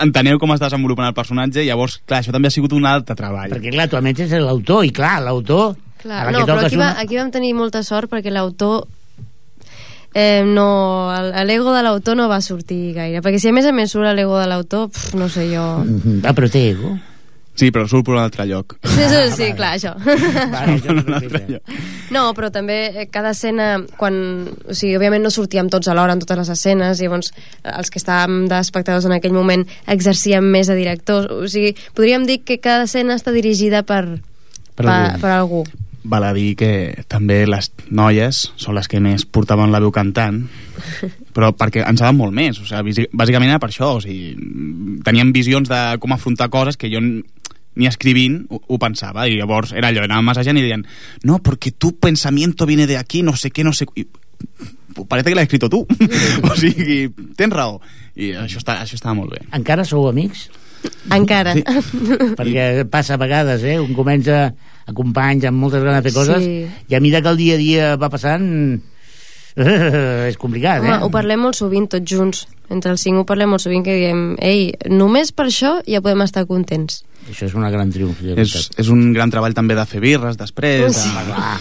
[0.01, 3.19] enteneu com està desenvolupant el personatge, i llavors, clar, això també ha sigut un altre
[3.19, 3.53] treball.
[3.53, 5.77] Perquè clar, tu a més ets l'autor, i clar, l'autor...
[6.03, 8.89] Clar, no, que però aquí, va, aquí vam tenir molta sort perquè l'autor
[10.15, 11.11] eh, no,
[11.45, 14.39] l'ego de l'autor no va sortir gaire perquè si a més a més surt l'ego
[14.39, 16.99] de l'autor no sé jo Mhm, Ah, però té ego.
[17.55, 18.79] Sí, però surt per un altre lloc.
[18.89, 19.91] Sí, sí, sí clar, això.
[20.55, 21.63] Vale, un altre lloc.
[22.11, 24.15] No, però també eh, cada escena, quan...
[24.69, 27.91] O sigui, òbviament no sortíem tots alhora en totes les escenes, i llavors eh, els
[27.93, 31.29] que estàvem d'espectadors en aquell moment exercíem més de directors.
[31.29, 34.07] O sigui, podríem dir que cada escena està dirigida per,
[34.75, 35.21] Per per, algú.
[35.21, 35.63] per algú.
[36.05, 40.41] Val a dir que també les noies són les que més portaven la veu cantant,
[41.37, 42.59] però perquè en saben molt més.
[42.59, 43.93] O sigui, bàsicament era per això.
[43.99, 44.35] O sigui,
[45.07, 49.29] teníem visions de com afrontar coses que jo ni escrivint ho, ho pensava.
[49.29, 50.85] I llavors era allò, anava massa gent i deien
[51.25, 53.87] no, porque tu pensamiento viene de aquí, no sé què, no sé...
[53.97, 54.07] I,
[55.09, 55.87] parece que l'has escrito tu.
[56.51, 57.07] o sigui,
[57.39, 57.79] tens raó.
[58.13, 59.47] I això, està, això estava molt bé.
[59.57, 60.51] Encara sou amics?
[61.13, 61.55] Encara.
[61.55, 61.63] Sí.
[62.39, 63.79] perquè passa a vegades, eh?
[63.81, 64.45] Un comença
[64.87, 66.67] a companys amb moltes ganes de fer coses Sí.
[66.89, 68.81] i a mesura que el dia a dia va passant
[70.31, 71.01] és complicat, Home, eh?
[71.05, 72.47] ho parlem molt sovint tots junts.
[72.73, 76.23] Entre els cinc ho parlem molt sovint que diem ei, només per això ja podem
[76.25, 77.03] estar contents.
[77.29, 78.19] Això és una gran triomf.
[78.23, 78.79] de És, veritat.
[78.81, 80.97] és un gran treball també de fer birres després.
[80.97, 81.11] Sí.
[81.13, 81.27] De...
[81.29, 81.59] Clar.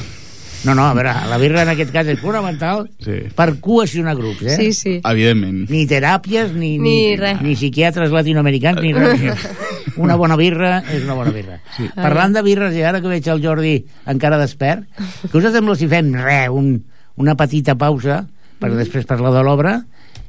[0.63, 3.15] No, no, a veure, la birra en aquest cas és fonamental Sí.
[3.35, 4.55] per cohesionar grups, eh?
[4.59, 4.93] Sí, sí.
[5.03, 5.69] Evidentment.
[5.69, 7.41] Ni teràpies, ni, Ni res.
[7.41, 9.47] ni psiquiatres latinoamericans, ni res.
[9.97, 11.57] Una bona birra és una bona birra.
[11.75, 11.87] Sí.
[11.95, 13.73] Parlant de birres, i ara que veig el Jordi
[14.07, 14.85] encara despert,
[15.27, 16.83] què us sembla si fem res, un,
[17.17, 18.21] una petita pausa
[18.59, 18.77] per Mm.
[18.77, 19.79] després parlar de l'obra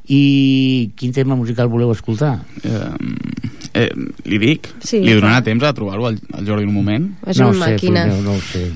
[0.08, 2.40] i quin tema musical voleu escoltar?
[2.64, 3.90] Eh, eh,
[4.24, 5.44] li dic, Sí, li donarà clar.
[5.44, 7.10] temps a trobar-ho al, al Jordi en un moment.
[7.26, 8.06] És no una sé, màquina.
[8.06, 8.72] meu, no ho sé.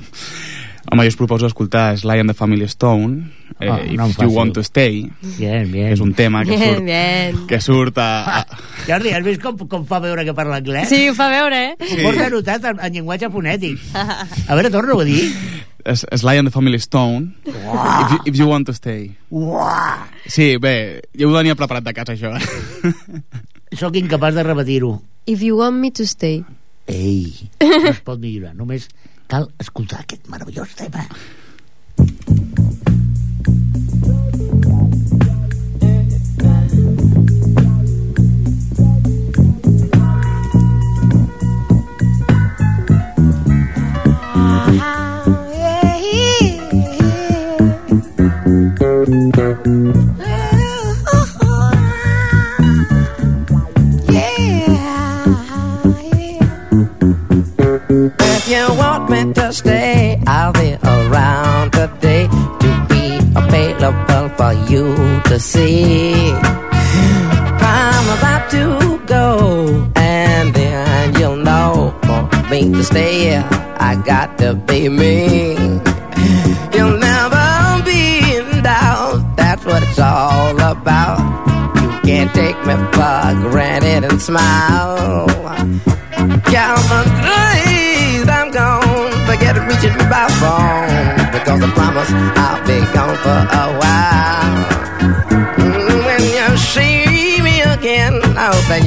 [0.91, 4.31] Home, jo us proposo escoltar Sly and the Family Stone, eh, Ah, If no You.
[4.31, 5.89] Want to Stay, Bien, bien.
[5.89, 7.47] que és un tema que Bien, surt, bien.
[7.49, 8.47] que surt a, a,
[8.87, 10.89] Jordi, has vist com, com fa veure que parla anglès?
[10.89, 11.77] Sí, ho fa veure, eh?
[11.81, 13.81] Ho porta anotat en, en llenguatge fonètic.
[13.95, 15.25] A veure, torna-ho a dir.
[15.87, 19.17] Sly and the Family Stone, if you, if you Want to Stay.
[19.31, 20.07] Uah!
[20.27, 22.33] Sí, bé, jo ho tenia preparat de casa, això.
[23.79, 25.01] Sóc incapaç de repetir-ho.
[25.27, 26.45] If you want me to stay.
[26.87, 28.55] Ei, no es pot millorar.
[28.55, 28.89] Només
[29.27, 31.07] cal escoltar aquest meravellós tema.
[44.69, 45.06] If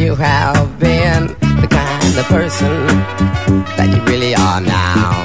[0.09, 1.27] you have been
[1.61, 2.87] the kind of person
[3.77, 5.23] that you really are now.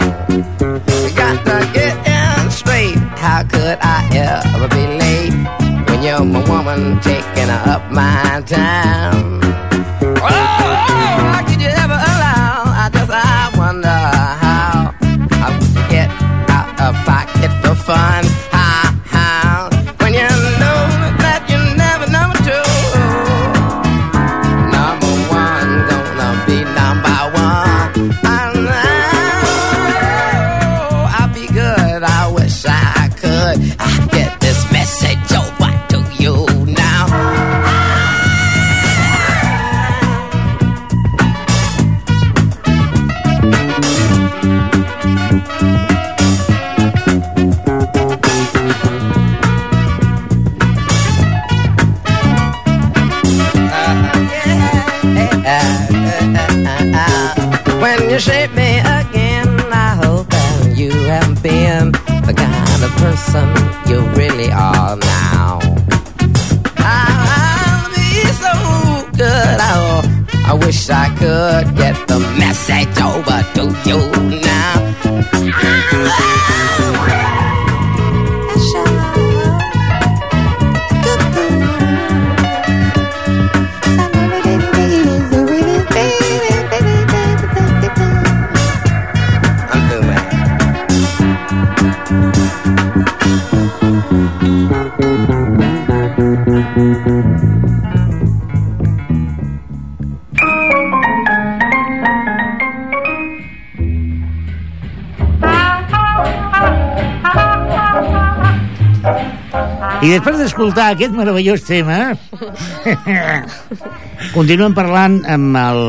[1.17, 2.97] Got to get in straight.
[3.17, 8.84] How could I ever be late when you're my woman taking up my time?
[63.15, 63.49] Person
[63.87, 65.61] you really are now.
[66.79, 68.11] I'll be
[68.45, 68.55] so
[69.13, 69.59] good.
[69.61, 74.34] Oh, I wish I could get the message over to you
[110.55, 112.13] D'escoltar aquest meravellós tema,
[114.31, 115.81] continuem parlant amb el,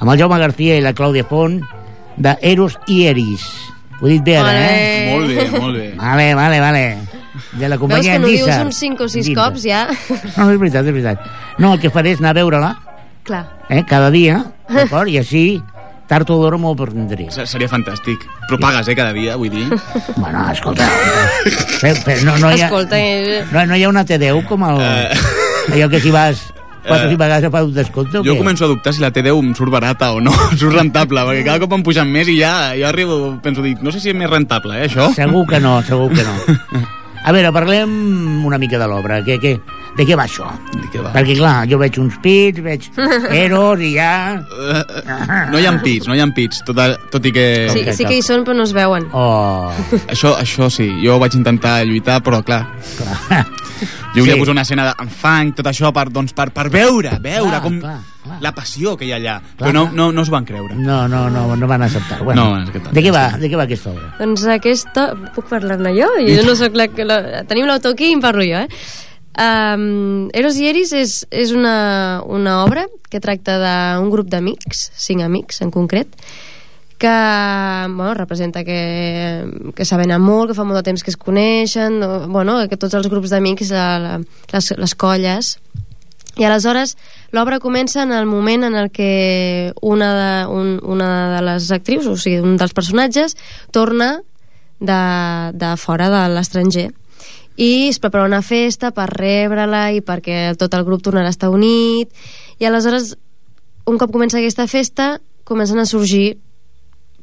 [0.00, 1.58] amb el Jaume García i la Clàudia Font
[2.16, 3.44] de Eros i Eris.
[4.00, 5.18] Ho he dit bé ara, eh?
[5.18, 5.20] Ole.
[5.20, 5.84] Molt bé, molt bé.
[6.00, 6.82] Vale, vale, vale.
[7.60, 9.42] De la Veus companyia que no dius uns 5 o 6 Dintre.
[9.42, 9.82] cops ja?
[9.92, 11.28] No, no, és veritat, és veritat.
[11.60, 12.72] No, el que faré és anar a veure-la,
[13.28, 13.42] Clar.
[13.68, 14.40] eh, cada dia,
[14.72, 15.12] d'acord?
[15.12, 15.44] I així,
[16.10, 17.28] tard o d'hora m'ho prendré.
[17.30, 18.26] Se- Seria fantàstic.
[18.50, 19.66] Però pagues, eh, cada dia, vull dir.
[20.20, 20.84] Bueno, escolta,
[21.80, 24.64] fe, fe, no, no, hi ha, Escolta, eh, no, no hi ha una T10 com
[24.68, 24.82] el...
[25.70, 26.48] Allò que si vas
[26.80, 28.38] quatre Eh, cinc vegades fa un descompte o Jo què?
[28.40, 31.42] començo a dubtar si la T10 em surt barata o no, em surt rentable, perquè
[31.44, 34.16] cada cop em pugen més i ja, ja arribo, penso, dic, no sé si és
[34.16, 35.10] més rentable, eh, això.
[35.14, 36.34] Segur que no, segur que no.
[37.28, 37.90] A veure, parlem
[38.48, 39.18] una mica de l'obra.
[39.22, 39.58] Que, que,
[39.98, 40.46] de què va això?
[40.72, 41.10] De què va?
[41.14, 42.86] Perquè, clar, jo veig uns pits, veig
[43.42, 44.12] eros i ja...
[44.38, 47.46] Eh, no hi ha pits, no hi ha pits, tot, a- tot i que...
[47.74, 49.08] sí, sí que hi són, però no es veuen.
[49.12, 49.68] Oh,
[50.14, 52.62] Això, això sí, jo vaig intentar lluitar, però clar,
[52.96, 53.42] clar.
[54.14, 54.40] jo volia Sí.
[54.40, 57.76] posar una escena amb fang, tot això, per, doncs, per, per veure, veure Clar, com
[57.82, 58.38] clar, clar.
[58.46, 59.36] la passió que hi ha allà.
[59.42, 60.74] Clar, però no, no, no s'ho van creure.
[60.78, 62.22] No, no, no, no van acceptar.
[62.24, 62.92] Bueno, No acceptar.
[62.96, 64.10] de què va, de què va aquesta obra?
[64.22, 65.06] Doncs aquesta...
[65.36, 66.08] Puc parlar-ne jo?
[66.30, 66.88] Jo no sóc la...
[67.06, 67.20] la...
[67.50, 68.68] Tenim l'autor aquí i en parlo jo, eh?
[69.38, 75.22] Um, Eros i Eris és, és una, una obra que tracta d'un grup d'amics, cinc
[75.22, 76.10] amics en concret,
[77.00, 77.08] que
[77.88, 82.26] bueno, representa que, que saben molt, que fa molt de temps que es coneixen, o,
[82.28, 83.70] bueno, que tots els grups d'amics,
[84.52, 85.56] les, les colles,
[86.38, 86.96] i aleshores
[87.32, 92.06] l'obra comença en el moment en el que una de, un, una de les actrius,
[92.06, 93.36] o sigui, un dels personatges,
[93.72, 94.18] torna
[94.80, 95.00] de,
[95.54, 96.90] de fora de l'estranger
[97.60, 101.50] i es prepara una festa per rebre-la i perquè tot el grup tornarà a estar
[101.52, 102.08] unit
[102.58, 103.14] i aleshores
[103.90, 106.38] un cop comença aquesta festa comencen a sorgir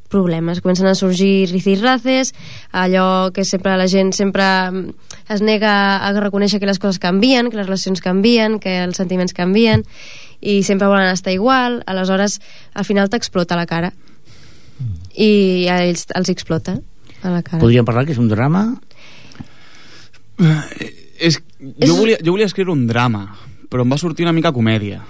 [0.08, 2.34] problemes, comencen a sorgir ricirraces,
[2.72, 4.94] allò que sempre la gent sempre mm,
[5.36, 9.36] es nega a reconèixer que les coses canvien, que les relacions canvien, que els sentiments
[9.36, 9.84] canvien
[10.40, 12.40] i sempre volen estar igual, aleshores
[12.74, 13.92] al final t'explota la cara
[15.18, 16.78] i a ells els explota
[17.24, 17.60] a la cara.
[17.60, 18.78] Podríem parlar que és un drama?
[20.40, 23.26] És, És- jo, volia, jo volia escriure un drama,
[23.70, 25.02] però em va sortir una mica comèdia.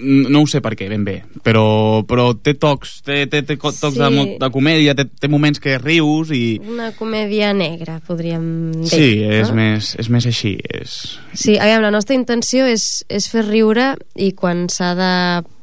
[0.00, 3.80] No ho sé per què, ben bé, però, però té tocs, té, té, té tocs
[3.80, 3.98] Sí.
[3.98, 6.60] de, de comèdia, té, té moments que rius i...
[6.62, 8.44] Una comèdia negra, podríem
[8.76, 8.90] dir.
[8.92, 9.56] Sí, és, no?
[9.58, 10.52] més, és més així.
[10.70, 11.18] És...
[11.34, 15.12] Sí, aviam, la nostra intenció és, és fer riure i quan s'ha de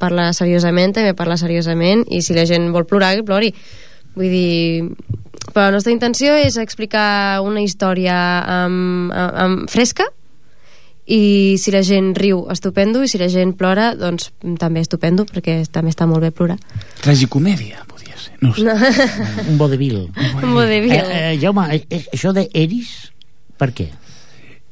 [0.03, 3.53] parlar seriosament, també parlar seriosament i si la gent vol plorar, que plori.
[4.15, 4.89] Vull dir...
[5.53, 8.15] Però la nostra intenció és explicar una història
[8.65, 10.07] amb, amb, amb fresca
[11.05, 15.59] i si la gent riu, estupendo, i si la gent plora, doncs també estupendo, perquè
[15.71, 16.57] també està molt bé plorar.
[17.03, 18.33] Tragicomèdia, podria ser.
[18.41, 18.65] No sé.
[18.65, 18.73] No.
[19.51, 19.99] Un vodevil.
[20.41, 20.95] Un vodevil.
[20.97, 22.95] Eh, eh, Jaume, eh, eh, això de Eris,
[23.61, 23.91] per què?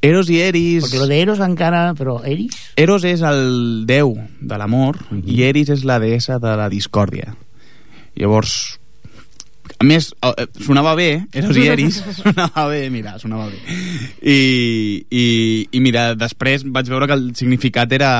[0.03, 0.83] Eros i Eris...
[0.83, 2.57] Perquè lo de Eros encara, però Eris?
[2.75, 7.37] Eros és el déu de l'amor i Eris és la deessa de la discòrdia.
[8.19, 8.81] Llavors,
[9.79, 13.59] a més, eh, sonava bé, Eros i Eris, sonava bé, mira, sonava bé.
[14.21, 14.37] I,
[15.09, 15.25] i,
[15.71, 18.11] i mira, després vaig veure que el significat era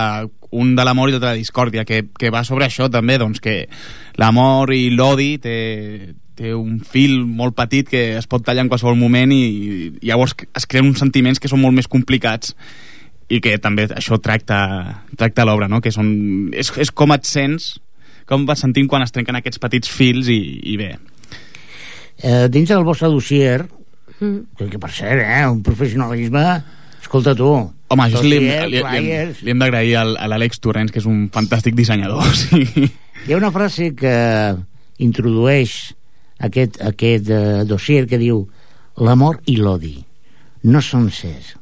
[0.53, 3.41] un de l'amor i l'altre de la discòrdia, que, que va sobre això també, doncs
[3.43, 3.63] que
[4.21, 5.57] l'amor i l'odi té,
[6.37, 9.43] té un fil molt petit que es pot tallar en qualsevol moment i,
[10.01, 12.53] i llavors es creen uns sentiments que són molt més complicats
[13.33, 14.59] i que també això tracta,
[15.17, 15.81] tracta l'obra, no?
[15.81, 17.73] que són, és, és com et sents,
[18.29, 20.41] com vas sentint quan es trenquen aquests petits fils i,
[20.73, 20.93] i bé.
[22.21, 23.65] Eh, dins del vostre dossier,
[24.19, 24.43] Mm.
[24.55, 26.63] que, que per cert, eh, un professionalisme...
[27.01, 27.47] Escolta tu.
[27.49, 30.99] Home, això li, hem- li, li, hem- li hem d'agrair al- a l'Àlex Torrents, que
[31.01, 32.23] és un fantàstic dissenyador.
[32.33, 32.87] Sí.
[33.27, 34.13] Hi ha una frase que
[35.03, 35.93] introdueix
[36.39, 38.43] aquest, aquest eh, dossier que diu
[39.01, 39.97] l'amor i l'odi
[40.69, 41.53] no són cers,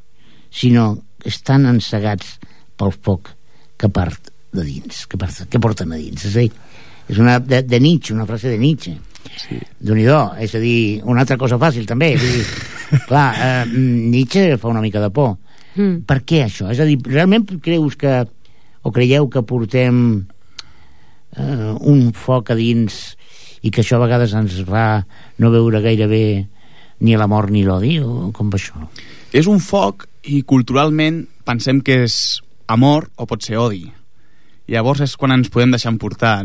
[0.52, 2.36] sinó que estan ensegats
[2.78, 3.32] pel foc
[3.78, 6.26] que part de dins, que, part, que porten a dins.
[6.28, 6.52] És a dir,
[7.10, 8.98] és una, de, de Nietzsche, una frase de Nietzsche.
[9.42, 9.58] Sí.
[9.80, 10.06] déu nhi
[10.44, 12.14] és a dir, una altra cosa fàcil també.
[12.16, 15.38] És a dir, clar, eh, Nietzsche fa una mica de por.
[15.76, 16.04] Mm.
[16.08, 16.70] Per què això?
[16.72, 18.22] És a dir, realment creus que
[18.84, 20.26] o creieu que portem
[21.38, 23.16] eh, un foc a dins
[23.62, 25.04] i que això a vegades ens fa
[25.38, 26.26] no veure gaire bé
[27.02, 28.88] ni l'amor ni l'odi o com va això?
[29.34, 33.86] És un foc i culturalment pensem que és amor o pot ser odi.
[34.70, 36.42] Llavors és quan ens podem deixar emportar.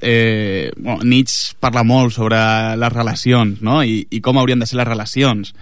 [0.00, 2.38] Eh, bueno, Nietzsche parla molt sobre
[2.80, 3.82] les relacions no?
[3.84, 5.52] I, i com haurien de ser les relacions.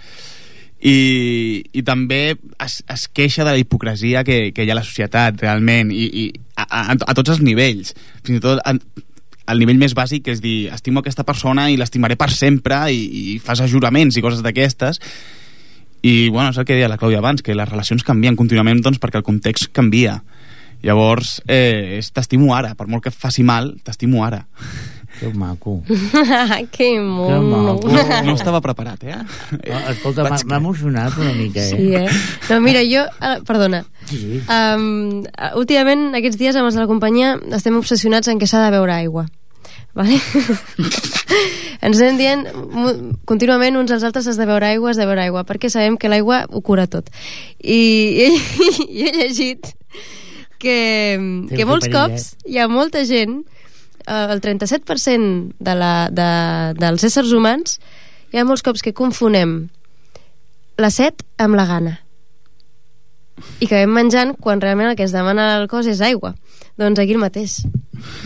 [0.77, 4.87] I, i també es, es queixa de la hipocresia que, que hi ha a la
[4.87, 8.75] societat realment i, i a, a, a tots els nivells fins i tot a,
[9.47, 13.35] el nivell més bàsic, que és dir, estimo aquesta persona i l'estimaré per sempre, i,
[13.37, 15.01] i fas ajuraments i coses d'aquestes,
[16.07, 18.99] i bueno, és el que deia la Clàudia abans, que les relacions canvien contínuament doncs,
[19.03, 20.21] perquè el context canvia.
[20.87, 24.45] Llavors, eh, t'estimo ara, per molt que faci mal, t'estimo ara.
[25.19, 25.83] Que maco.
[26.77, 27.41] que mono.
[27.43, 27.89] maco.
[27.89, 29.17] No, no estava preparat, eh?
[29.17, 31.73] No, escolta, m'ha emocionat una mica, eh?
[31.73, 32.07] Sí, eh?
[32.51, 33.03] No, mira, jo...
[33.19, 33.83] Uh, perdona.
[34.07, 34.43] Sí, sí.
[34.47, 35.25] Um,
[35.59, 38.95] últimament, aquests dies, amb els de la companyia, estem obsessionats en què s'ha de beure
[38.95, 39.25] aigua.
[39.97, 40.21] Vale?
[41.87, 42.45] Ens anem dient
[43.27, 46.13] contínuament uns als altres has de beure aigua, has de beure aigua, perquè sabem que
[46.13, 47.09] l'aigua ho cura tot.
[47.59, 47.81] I,
[48.29, 48.31] i,
[49.01, 49.73] i he llegit
[50.59, 50.79] que,
[51.51, 53.43] que que molts cops hi ha molta gent,
[54.07, 56.31] eh, el 37% de la, de,
[56.81, 57.79] dels éssers humans,
[58.33, 59.59] hi ha molts cops que confonem
[60.77, 61.95] la set amb la gana
[63.61, 66.35] i acabem menjant quan realment el que ens demana el cos és aigua.
[66.77, 67.63] Doncs aquí el mateix.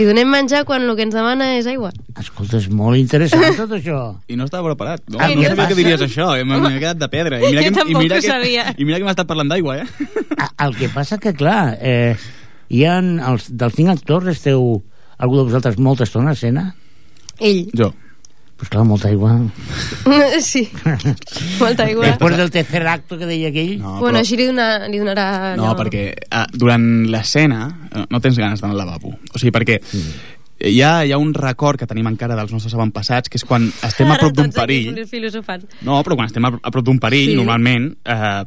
[0.01, 1.93] Li donem menjar quan el que ens demana és aigua.
[2.19, 3.99] Escolta, és molt interessant tot això.
[4.27, 5.05] I no estava preparat.
[5.07, 6.27] No, Ah, no què sabia que diries això.
[6.35, 6.43] eh?
[6.45, 7.39] M'he quedat de pedra.
[7.39, 8.65] I mira Jo que, i tampoc mira ho que, sabia.
[8.77, 9.87] I mira que m'ha estat parlant d'aigua, eh?
[10.37, 12.17] Ah, El que passa que, clar, eh,
[12.69, 14.83] hi ha els, dels cinc actors, esteu
[15.19, 16.75] algú de vosaltres molta estona a escena?
[17.39, 17.69] Ell.
[17.77, 17.93] Jo.
[18.61, 19.39] Pues clar, molta aigua.
[20.45, 20.67] sí.
[21.59, 22.11] Molta aigua.
[22.11, 23.79] Després del tercer acto que deia aquell...
[23.81, 25.27] No, bueno, però- així li, dona, li donarà...
[25.57, 25.79] No, allò.
[25.81, 29.15] perquè uh, durant l'escena uh, no tens ganes d'anar al lavabo.
[29.33, 29.79] O sigui, perquè
[30.69, 33.65] hi ha, hi ha un record que tenim encara dels nostres avantpassats, que és quan
[33.89, 35.07] estem a Ara prop d'un perill...
[35.09, 35.65] filosofant.
[35.89, 37.37] No, però quan estem a, a prop d'un perill, Sí.
[37.41, 38.43] normalment eh,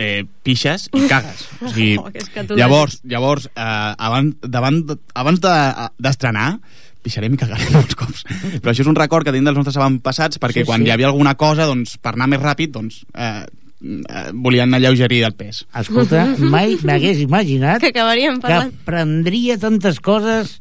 [0.00, 1.44] eh, pixes i cagues.
[1.60, 3.60] O sigui, Oh, que llavors, llavors eh,
[4.08, 4.80] abans, davant,
[5.12, 6.54] abans de- d'estrenar,
[7.02, 8.22] pixarem i cagarem molts cops.
[8.62, 10.88] Però això és un record que tenim dels nostres avantpassats, perquè Sí, quan sí.
[10.88, 13.44] hi havia alguna cosa, doncs, per anar més ràpid, doncs, eh,
[13.82, 15.64] eh, volien alleugerir el pes.
[15.82, 18.74] Escolta, mai m'hagués imaginat Que acabaríem que parlant...
[18.82, 20.58] aprendria tantes coses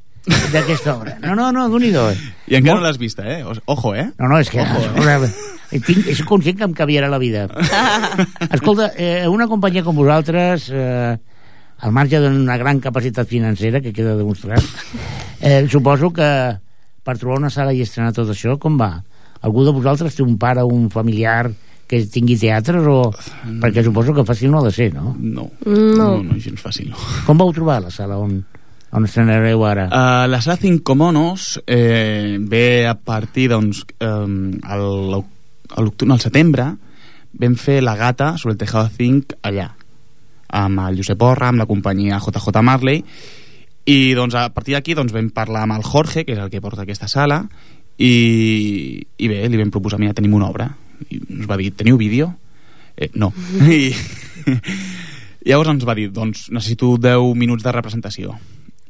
[0.52, 1.16] d'aquesta obra.
[1.24, 2.04] No, no, no, d'un i do.
[2.52, 3.42] I encara no l'has vista, eh?
[3.66, 4.12] Ojo, eh?
[4.20, 4.62] No, no, és que...
[4.62, 5.32] Escolta,
[5.88, 7.48] tinc, és conscient que em canviarà la vida.
[8.52, 11.16] Escolta, eh, una companyia com vosaltres, eh,
[11.82, 14.62] al marge d'una gran capacitat financera, que queda demostrat,
[15.42, 16.30] eh, suposo que
[17.02, 18.94] per trobar una sala i estrenar tot això, com va?
[19.42, 21.50] Algú de vosaltres té un pare o un familiar
[21.90, 23.00] que tingui teatres o...
[23.60, 25.16] Perquè suposo que fàcil no ha de ser, no?
[25.20, 25.50] No.
[25.66, 25.74] No.
[25.98, 27.02] No, no és gens fàcil, no.
[27.26, 28.38] Com vau trobar la sala on,
[28.94, 29.90] on estrenareu ara?
[29.90, 36.24] Uh, la sala Cinco Monos eh, ve a partir, doncs, um, al, a l'octubre, al
[36.24, 36.70] setembre,
[37.42, 39.72] vam fer La gata sobre el Tejado 5 allà,
[40.52, 43.04] amb el Josep Porra, amb la companyia JJ Marley,
[43.86, 46.62] i doncs, a partir d'aquí doncs, vam parlar amb el Jorge, que és el que
[46.62, 47.42] porta aquesta sala,
[47.98, 50.70] i, i bé, li vam proposar, mira, tenim una obra.
[51.10, 52.30] I ens va dir, teniu vídeo?
[52.98, 53.32] Eh, no.
[53.66, 53.92] I,
[55.50, 58.36] llavors ens va dir, doncs necessito 10 minuts de representació.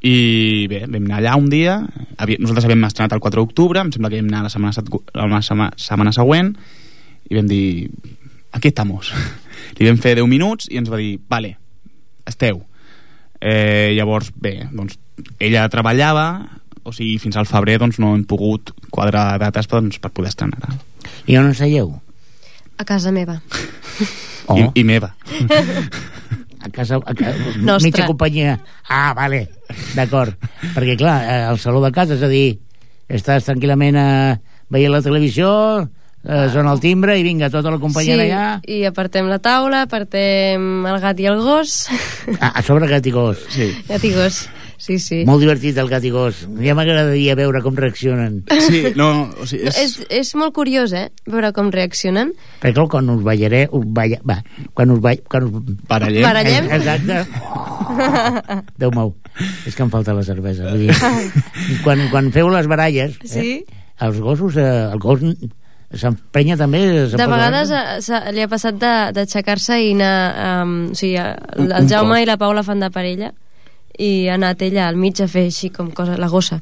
[0.01, 1.77] I bé, vam anar allà un dia,
[2.17, 5.41] nosaltres havíem estrenat el 4 d'octubre, em sembla que vam anar la setmana, set- la
[5.45, 6.55] setmana, setmana següent,
[7.29, 7.91] i vam dir,
[8.51, 9.13] aquí estamos.
[9.79, 11.55] Li vam fer 10 minuts i ens va dir, vale,
[12.27, 12.63] esteu.
[13.41, 14.99] Eh, llavors, bé, doncs,
[15.41, 16.27] ella treballava,
[16.83, 20.75] o sigui, fins al febrer doncs, no hem pogut quadrar dates doncs, per poder estrenar.
[21.29, 21.93] I on seieu?
[22.77, 23.39] A casa meva.
[24.47, 25.11] Oh, I, I meva.
[26.61, 26.97] a casa...
[26.97, 27.33] A ca...
[27.61, 27.85] Nostra.
[27.85, 28.57] Mitja companyia.
[28.89, 29.45] Ah, vale,
[29.95, 30.33] d'acord.
[30.73, 32.59] Perquè, clar, eh, al saló de casa, és a dir,
[33.11, 34.37] estàs tranquil·lament eh,
[34.73, 35.51] veient la televisió,
[36.23, 38.45] eh, sona el timbre i vinga, tota la companyia sí, allà...
[38.67, 41.85] i apartem la taula, apartem el gat i el gos.
[42.39, 43.41] A, a sobre gat i gos.
[43.53, 43.71] Sí.
[43.89, 44.43] gat i gos,
[44.81, 45.21] sí, sí.
[45.27, 46.43] Molt divertit el gat i gos.
[46.61, 48.41] Ja m'agradaria veure com reaccionen.
[48.67, 49.09] Sí, no,
[49.41, 49.77] o sigui, No, és...
[49.81, 51.07] és, és molt curiós, eh?
[51.29, 52.33] Veure com reaccionen.
[52.61, 53.65] Perquè quan us ballaré...
[53.71, 54.39] Us balla, va,
[54.77, 55.75] quan us ball, quan us...
[55.89, 56.25] Barallem.
[56.25, 56.69] Barallem.
[56.77, 57.25] Exacte.
[58.81, 59.15] Déu meu,
[59.67, 60.69] és que em falta la cervesa.
[60.71, 63.61] Vull dir, quan, quan feu les baralles, Sí.
[63.65, 65.21] eh, els gossos, eh, el gos
[65.93, 66.81] s'emprenya també...
[67.11, 70.13] De vegades eh, li ha passat de- d'aixecar-se i anar...
[70.63, 72.23] Um, o sigui, el, el Jaume cop.
[72.23, 73.31] i la Paula fan de parella
[73.99, 76.61] i ha anat ella al mig a fer així com cosa, la gossa.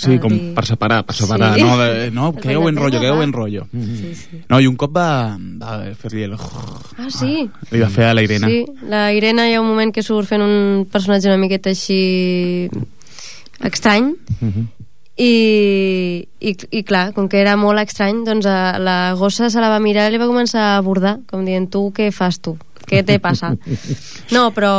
[0.00, 1.52] Sí, com dir- per separar, per separar.
[1.58, 1.62] Sí.
[1.66, 3.66] No, de, no que ho enrotllo, que ho enrotllo.
[3.74, 4.40] Sí, sí.
[4.48, 6.34] No, i un cop va, va fer-li el...
[6.40, 7.44] Ah, sí?
[7.74, 8.48] Li va fer a la Irene.
[8.48, 12.70] Sí, la Irene hi ha un moment que surt fent un personatge una miqueta així
[13.60, 14.68] estrany Mhm.
[15.20, 19.68] I, i, i clar, com que era molt estrany doncs a, la gossa se la
[19.68, 22.56] va mirar i li va començar a abordar, com dient tu què fas tu?
[22.88, 23.52] Què te passa?
[24.34, 24.70] No, però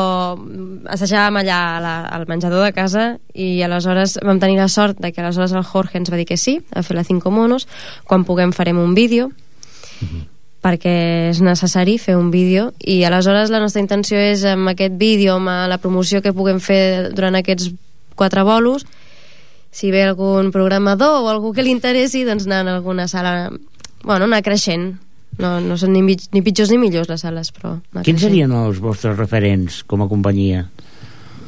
[0.93, 3.03] assajàvem allà a la, al menjador de casa
[3.35, 6.37] i aleshores vam tenir la sort de que aleshores el Jorge ens va dir que
[6.39, 7.67] sí, a fer la Cinco Monos,
[8.07, 9.29] quan puguem farem un vídeo
[10.63, 10.95] perquè
[11.33, 15.51] és necessari fer un vídeo i aleshores la nostra intenció és amb aquest vídeo, amb
[15.69, 17.73] la promoció que puguem fer durant aquests
[18.15, 18.87] quatre bolos
[19.71, 23.49] si ve algun programador o algú que li interessi, doncs anar a alguna sala...
[24.03, 24.97] Bueno, anar creixent.
[25.39, 27.77] No, no són ni, mig, ni pitjors ni millors les sales, però...
[27.93, 28.19] Quins creixent.
[28.27, 30.65] serien els vostres referents com a companyia?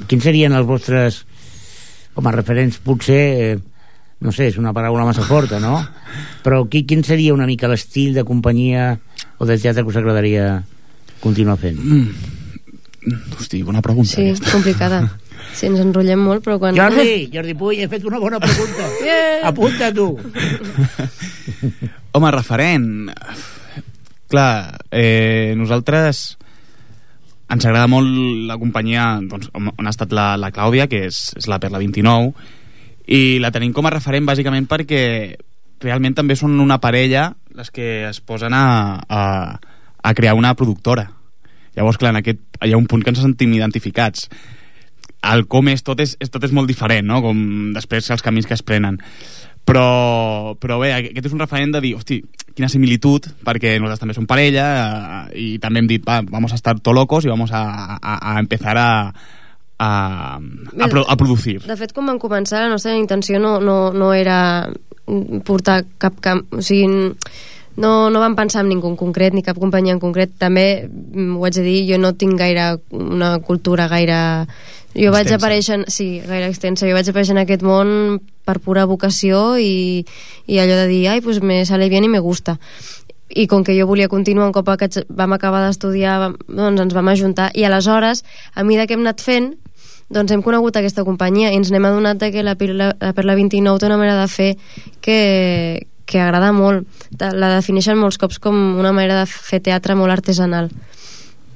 [0.08, 1.24] Quins serien els vostres...
[2.14, 3.22] Com a referents, potser...
[3.52, 3.62] eh,
[4.24, 5.82] No sé, és una paraula massa forta, no?
[6.46, 8.94] Però qui, quin seria una mica l'estil de companyia
[9.36, 10.62] o de teatre que us agradaria
[11.20, 11.82] continuar fent?
[13.38, 14.16] Hosti, bona pregunta.
[14.16, 14.52] Sí, aquesta.
[14.54, 15.02] complicada.
[15.54, 16.78] Sí, ens enrotllem molt, però quan...
[16.78, 18.90] Jordi, Jordi Puy, he fet una bona pregunta.
[19.04, 19.50] Yeah.
[19.50, 20.14] Apunta tu.
[22.14, 23.12] Home, referent...
[24.34, 26.24] Clar, eh, nosaltres
[27.54, 28.10] ens agrada molt
[28.50, 31.78] la companyia doncs, on on ha estat la, la Clàudia, que és, és la Perla
[31.78, 32.32] 29,
[33.14, 35.04] i la tenim com a referent bàsicament perquè
[35.84, 38.66] realment també són una parella les que es posen a,
[39.06, 39.22] a,
[40.02, 41.10] a crear una productora.
[41.76, 44.30] Llavors, clar, en aquest, hi ha un punt que ens sentim identificats.
[45.24, 47.22] El com és tot és, és, tot és molt diferent, no?
[47.24, 49.00] Com després els camins que es prenen.
[49.64, 52.18] Però, però bé, aquest és un referent de dir, hosti,
[52.52, 54.66] quina similitud, perquè nosaltres també som parella
[55.32, 57.64] eh, i també hem dit, va, vamos a estar to locos i vamos a,
[57.96, 58.90] a, a empezar a,
[59.80, 59.90] a,
[60.36, 61.62] a, pro, a producir.
[61.64, 64.38] De fet, quan vam començar, la nostra intenció no, no, no era
[65.48, 66.46] portar cap camp...
[66.52, 67.08] O sigui,
[67.76, 70.36] no, no vam pensar en ningú en concret, ni cap companyia en concret.
[70.40, 74.20] També, mm, ho haig de dir, jo no tinc gaire una cultura gaire...
[74.96, 75.40] Jo vaig Extensa.
[75.42, 75.76] aparèixer...
[75.80, 76.86] en- Sí, gaire extensa.
[76.88, 80.06] Jo vaig aparèixer en aquest món per pura vocació i,
[80.46, 82.58] i allò de dir, ai, pues me sale bien i me gusta
[83.34, 87.08] i com que jo volia continuar un cop que vam acabar d'estudiar doncs ens vam
[87.10, 88.22] ajuntar i aleshores,
[88.54, 89.56] a mesura que hem anat fent
[90.14, 93.80] doncs hem conegut aquesta companyia i ens n'hem adonat que la, Perla, la Perla 29
[93.82, 94.52] té una manera de fer
[95.02, 96.86] que, que agrada molt
[97.18, 100.70] la defineixen molts cops com una manera de fer teatre molt artesanal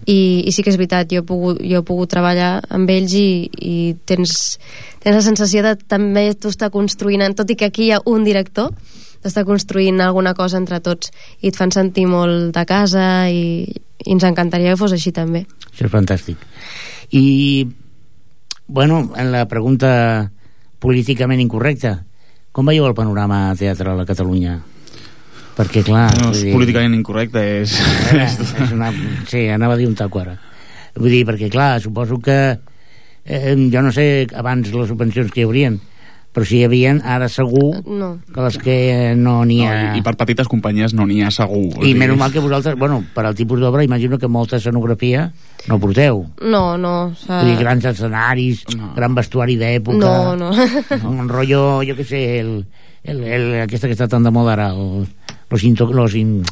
[0.08, 3.14] i, i sí que és veritat, jo he pogut, jo he pogut treballar amb ells
[3.20, 3.76] i, i
[4.08, 4.56] tens,
[5.04, 8.24] tens la sensació de també tu estar construint, tot i que aquí hi ha un
[8.28, 8.72] director
[9.24, 14.14] d'estar construint alguna cosa entre tots i et fan sentir molt de casa i, i
[14.14, 15.44] ens encantaria que fos així també
[15.78, 16.40] Això és fantàstic.
[17.14, 17.68] I,
[18.66, 20.32] bueno, en la pregunta
[20.82, 22.00] políticament incorrecta,
[22.52, 24.56] com veieu el panorama teatral a Catalunya?
[25.58, 26.08] Perquè, clar...
[26.22, 27.74] no, és dir- políticament incorrecte, és...
[28.14, 28.28] Eh,
[28.64, 28.92] és una,
[29.26, 30.38] sí, anava a dir un taco ara.
[30.98, 32.38] Vull dir, perquè clar, suposo que
[33.26, 35.80] eh, jo no sé abans les subvencions que hi haurien,
[36.34, 38.76] però si hi havien, ara segur no, que les que
[39.18, 39.78] no n'hi No, ha...
[39.96, 41.72] i, I per petites companyies no n'hi ha segur.
[41.80, 45.32] o I menys mal que vosaltres, bueno, per al tipus d'obra, imagino que molta escenografia
[45.68, 46.28] no porteu.
[46.46, 48.92] no, no s'ha- Vull dir, grans escenaris, No.
[48.94, 49.98] gran vestuari d'època...
[49.98, 50.52] no, no.
[51.10, 52.60] Un rotllo, jo què sé, el,
[53.04, 55.08] el, el, aquesta que està tan de moda ara, el,
[55.50, 56.44] los, into, los in,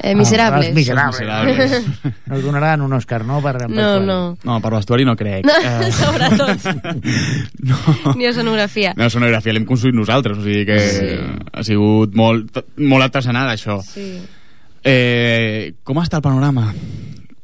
[0.00, 1.20] eh, miserables Els miserables.
[1.20, 1.82] Miserables.
[2.26, 3.40] Nos donaran un Òscar, no?
[3.42, 5.46] Per, per no, no No, per vestuari no crec.
[5.46, 6.66] Eh, sobretot
[7.70, 8.14] no.
[8.14, 11.12] ni escenografia No, sonografia l'hem construït nosaltres, o sigui que Sí.
[11.52, 13.80] ha sigut molt, molt artesanal, això.
[13.82, 14.20] sí.
[14.88, 16.68] Eh, com està el panorama?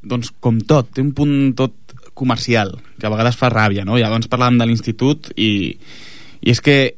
[0.03, 1.75] Doncs com tot, té un punt tot
[2.15, 3.97] comercial, que a vegades fa ràbia, no?
[3.99, 5.73] I abans parlàvem de l'institut i,
[6.39, 6.95] i és que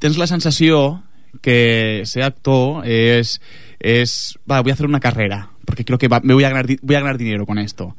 [0.00, 1.02] tens la sensació
[1.42, 3.38] que ser actor és,
[3.80, 6.66] és va, voy a hacer una carrera, porque creo que va, me voy a, ganar,
[6.82, 7.94] voy a ganar dinero con esto.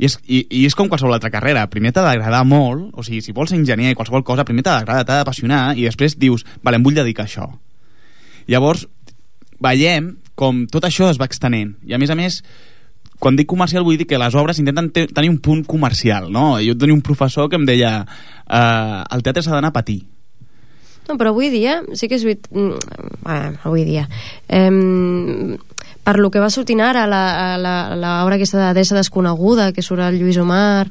[0.00, 1.66] I és, i, i és com qualsevol altra carrera.
[1.68, 4.78] Primer t'ha d'agradar molt, o sigui, si vols ser enginyer i qualsevol cosa, primer t'ha
[4.78, 7.50] d'agradar, t'ha d'apassionar, i després dius, vale, em vull dedicar a això.
[8.48, 8.86] Llavors,
[9.60, 11.74] veiem com tot això es va extenent.
[11.84, 12.40] I a més a més,
[13.20, 16.54] quan dic comercial vull dir que les obres intenten te tenir un punt comercial, no?
[16.64, 20.00] Jo tenia un professor que em deia eh, el teatre s'ha d'anar a patir.
[21.10, 22.48] No, però avui dia sí que és veritat...
[22.54, 24.06] mm, avui dia.
[24.48, 25.58] Eh,
[26.00, 30.88] per lo que va sortint ara, l'obra aquesta d'adreça desconeguda, que surt el Lluís Omar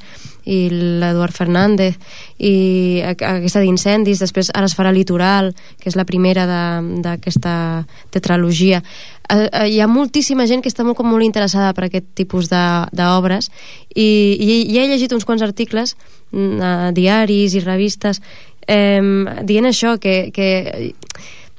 [0.50, 1.98] i l'Eduard Fernández,
[2.38, 5.52] i aquesta d'incendis, després ara es farà Litoral,
[5.82, 8.84] que és la primera de- d'aquesta tetralogia.
[9.30, 12.48] Eh, eh, hi ha moltíssima gent que està molt, com molt interessada per aquest tipus
[12.50, 13.50] de- d'obres
[13.94, 15.96] i, i, i he llegit uns quants articles
[16.32, 18.22] mm, diaris i revistes
[18.70, 19.02] eh,
[19.50, 20.50] dient això, que, que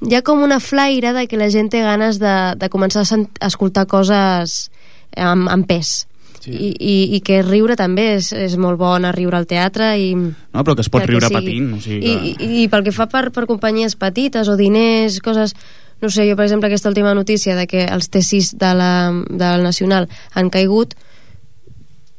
[0.00, 3.08] hi ha com una flaire de que la gent té ganes de, de començar a,
[3.08, 4.70] sent, a escoltar coses
[5.16, 6.06] amb, amb pes.
[6.40, 6.54] Sí.
[6.56, 10.14] I, i, I que riure també és, és molt bon a riure al teatre i
[10.16, 10.62] No?
[10.64, 11.36] Però que es pot riure sigui.
[11.36, 11.68] patint.
[11.76, 12.46] O sigui I, que...
[12.46, 15.54] i, I pel que fa per, per companyies petites o diners, coses...
[16.00, 18.92] No sé, jo, per exemple, aquesta última notícia de que els T6 de la,
[19.28, 20.94] del Nacional han caigut,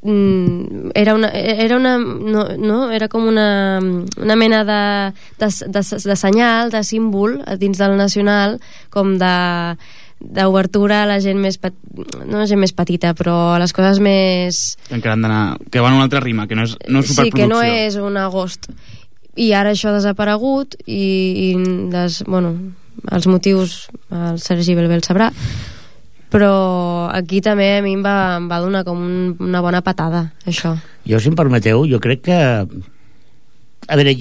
[0.03, 3.79] era una, era una no, no, era com una,
[4.17, 9.35] una mena de, de, de, de senyal, de símbol dins del Nacional, com de
[10.21, 11.73] d'obertura a la gent més pet...
[12.29, 15.43] no la gent més petita, però a les coses més que encara han d'anar...
[15.73, 17.49] Que van una altra rima, que no és, no és sí, que superproducció.
[17.49, 18.69] no és un agost
[19.39, 21.47] i ara això ha desaparegut i, i
[21.91, 22.53] les, bueno,
[23.11, 25.31] els motius el Sergi Belbé el sabrà
[26.31, 30.29] però aquí també a mi em va, em va donar com un, una bona patada
[30.47, 30.77] això
[31.07, 32.39] Jo, si em permeteu, jo crec que...
[33.91, 34.13] A veure,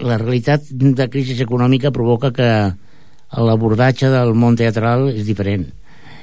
[0.00, 2.50] la realitat de crisi econòmica provoca que
[3.36, 5.66] l'abordatge del món teatral és diferent.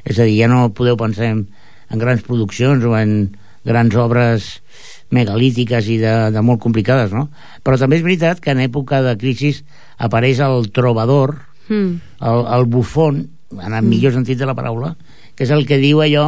[0.08, 1.44] És a dir, ja no podeu pensar en,
[1.92, 3.36] en grans produccions o en
[3.68, 4.48] grans obres
[5.12, 7.28] megalítiques i de, de molt complicades, no?
[7.64, 9.54] Però també és veritat que en època de crisi
[10.04, 11.36] apareix el trobador,
[11.68, 11.92] mm.
[12.32, 14.96] el, el bufón, en el millor sentit de la paraula,
[15.38, 16.28] que és el que diu allò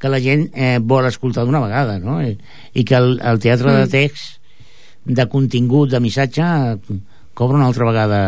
[0.00, 2.18] que la gent eh, vol escoltar d'una vegada, no?
[2.24, 2.34] I,
[2.74, 4.38] i que el, el teatre de text,
[5.04, 6.44] de contingut, de missatge,
[7.36, 8.22] cobra una altra vegada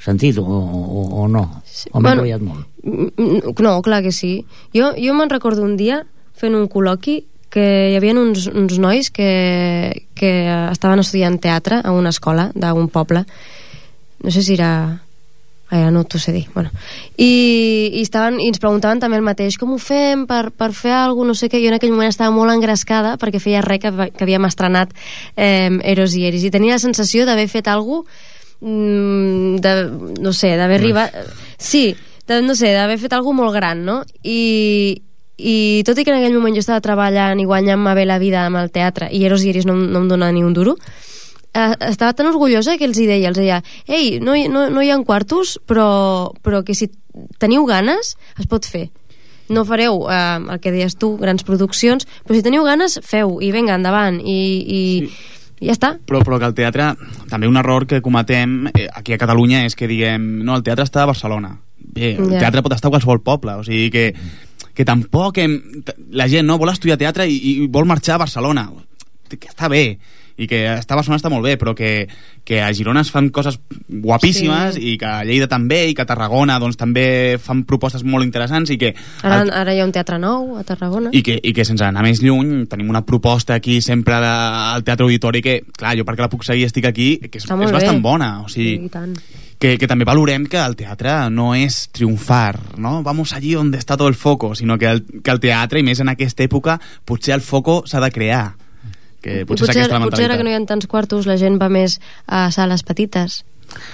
[0.00, 1.44] sentit, o, o, o no?
[1.92, 2.66] O m'he Bueno, enrotllat molt?
[2.84, 4.44] Mm, No, clar que sí.
[4.74, 6.02] Jo, jo me'n recordo un dia
[6.36, 7.22] fent un col·loqui
[7.54, 10.32] que hi havia uns, uns nois que, que
[10.72, 13.24] estaven estudiant teatre a una escola d'un poble.
[14.24, 15.03] No sé si era...
[15.72, 16.44] Ara no t'ho sé dir.
[16.54, 16.70] Bueno.
[17.16, 20.92] I, i, estaven, I ens preguntaven també el mateix, com ho fem per, per fer
[20.96, 21.62] alguna no sé què.
[21.62, 24.92] Jo en aquell moment estava molt engrescada perquè feia res que, que havíem estrenat
[25.36, 28.04] eh, Eros i Eris i tenia la sensació d'haver fet alguna
[28.60, 29.74] mm, de,
[30.20, 31.16] no sé, d'haver arribat...
[31.58, 31.94] Sí,
[32.28, 34.02] de, no sé, d'haver fet alguna molt gran, no?
[34.22, 35.00] I,
[35.36, 35.56] i
[35.86, 38.60] tot i que en aquell moment jo estava treballant i guanyant-me bé la vida amb
[38.60, 40.76] el teatre i Eros i Iris no, no em donava ni un duro
[41.54, 44.90] estava tan orgullosa que els hi deia, els deia ei, no, hi- no, no hi
[44.90, 46.90] ha quartos però, però que si
[47.38, 48.88] teniu ganes es pot fer
[49.48, 53.52] no fareu eh, el que deies tu, grans produccions però si teniu ganes, feu i
[53.54, 54.80] vinga, endavant i, i,
[55.60, 56.90] i ja està Però, però que el teatre,
[57.30, 60.84] també un error que cometem eh, aquí a Catalunya és que diguem, no, el teatre
[60.88, 61.52] està a Barcelona.
[61.78, 62.40] Bé, el Ja.
[62.42, 64.02] teatre pot estar a qualsevol poble, o sigui que,
[64.74, 65.54] que tampoc hem,
[66.10, 68.66] la gent no vol estudiar teatre i, i vol marxar a Barcelona.
[69.30, 69.98] Que està bé,
[70.36, 72.08] i que està a Barcelona està molt bé, però que,
[72.44, 74.94] que a Girona es fan coses guapíssimes Sí.
[74.94, 78.70] i que a Lleida també, i que a Tarragona doncs, també fan propostes molt interessants
[78.74, 81.52] i que ara, el- ara hi ha un teatre nou a Tarragona i que, i
[81.54, 84.26] que sense anar més lluny tenim una proposta aquí sempre de,
[84.74, 87.72] al Teatre Auditori que, clar, jo perquè la puc seguir estic aquí que és, és
[87.72, 88.02] bastant bé.
[88.02, 89.14] bona o sí, sigui, tant
[89.58, 93.02] que, que també valorem que el teatre no és triomfar no?
[93.06, 96.00] vamos allí on està tot el foco sinó que el, que el teatre, i més
[96.02, 98.56] en aquesta època potser el foco s'ha de crear
[99.24, 101.28] que I potser, potser, és aquesta la potser ara que no hi ha tants quartos
[101.30, 101.98] la gent va més
[102.28, 103.42] a sales petites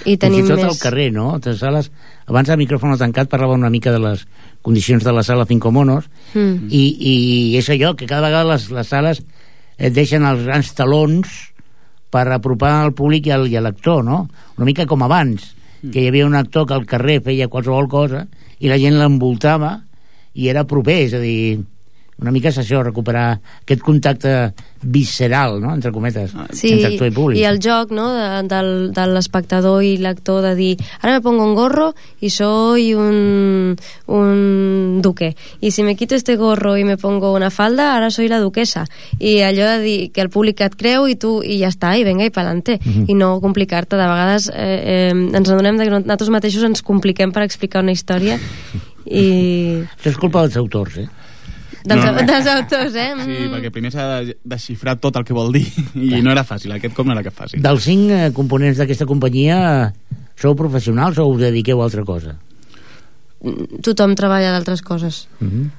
[0.03, 0.67] i Fins tenim i tot més...
[0.67, 1.27] al carrer, no?
[1.41, 1.89] De sales,
[2.27, 4.25] abans a micròfon tancat parlava una mica de les
[4.61, 6.69] condicions de la sala Cinco Monos Mm.
[6.71, 7.13] i, i
[7.59, 9.23] és allò, que cada vegada les, les sales
[9.77, 11.31] et deixen els grans talons
[12.11, 14.27] per apropar al públic i al, i a l'actor, no?
[14.59, 18.25] Una mica com abans, que hi havia un actor que al carrer feia qualsevol cosa
[18.59, 19.79] i la gent l'envoltava
[20.37, 21.59] i era proper, és a dir,
[22.21, 24.53] una mica és això, recuperar aquest contacte
[24.83, 27.39] visceral, no?, entre cometes, Sí, entre actor i públic.
[27.39, 31.43] i el joc no, de, del, de l'espectador i l'actor de dir ara me pongo
[31.45, 33.75] un gorro y soy un,
[34.07, 38.27] un duque y si me quito este gorro y me pongo una falda ahora soy
[38.27, 38.85] la duquesa
[39.19, 42.03] i allò de dir que el públic et creu i tu i ja està, i
[42.03, 43.05] venga i pa'lante Mhm.
[43.09, 47.43] i no complicar-te, de vegades eh, eh, ens adonem que nosaltres mateixos ens compliquem per
[47.43, 48.37] explicar una història
[49.05, 51.07] i Això és culpa dels autors, eh?
[51.83, 52.13] Dels, No.
[52.27, 53.11] dels autors, eh?
[53.25, 53.51] sí, Mm.
[53.55, 55.65] perquè primer s'ha de desxifrar tot el que vol dir
[55.95, 59.05] i no era fàcil, aquest cop no era cap fàcil Dels cinc eh, components d'aquesta
[59.05, 59.91] companyia,
[60.35, 62.37] sou professionals o us dediqueu a altra cosa?
[63.81, 65.69] tothom treballa d'altres coses Mm -hmm.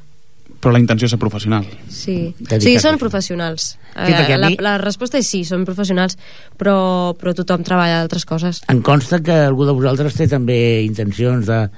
[0.61, 3.79] però la intenció és ser professional Sí, sí són professionals.
[3.95, 6.17] Sí, Eh, la, mi- la resposta és sí, són professionals,
[6.57, 8.63] però, però tothom treballa d'altres coses.
[8.69, 11.69] Em consta que algú de vosaltres té també intencions de,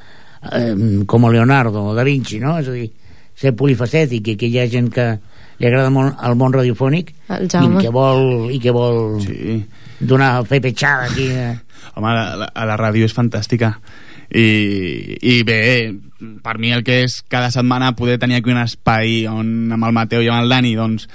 [0.52, 2.58] eh, com a Leonardo o Da Vinci, no?
[2.58, 2.90] És a dir,
[3.34, 5.06] ser polifacètic i que hi ha gent que
[5.58, 9.60] li agrada molt el món radiofònic El i que vol, i que vol sí.
[10.00, 11.28] donar, fer petjada aquí.
[11.30, 11.52] Eh?
[11.94, 13.76] Home, la, la, a la ràdio és fantàstica.
[14.34, 15.60] I, I bé,
[16.42, 19.94] per mi el que és cada setmana poder tenir aquí un espai on amb el
[19.94, 21.06] Mateu i amb el Dani doncs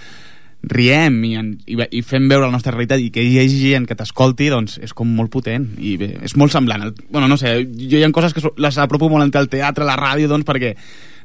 [0.69, 3.87] riem i, en, i, i fem veure la nostra realitat i que hi hagi gent
[3.87, 7.37] que t'escolti doncs és com molt potent i bé, és molt semblant el, bueno, no
[7.39, 10.27] sé, jo hi ha coses que so- les apropo molt entre el teatre, la ràdio
[10.27, 10.73] doncs perquè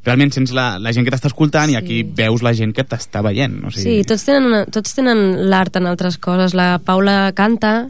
[0.04, 2.10] realment sents la, la gent que t'està escoltant i aquí Sí.
[2.16, 5.76] veus la gent que t'està veient o Sí, sigui, tots tenen, una, tots tenen l'art
[5.76, 6.54] en altres coses.
[6.54, 7.88] La Paula canta,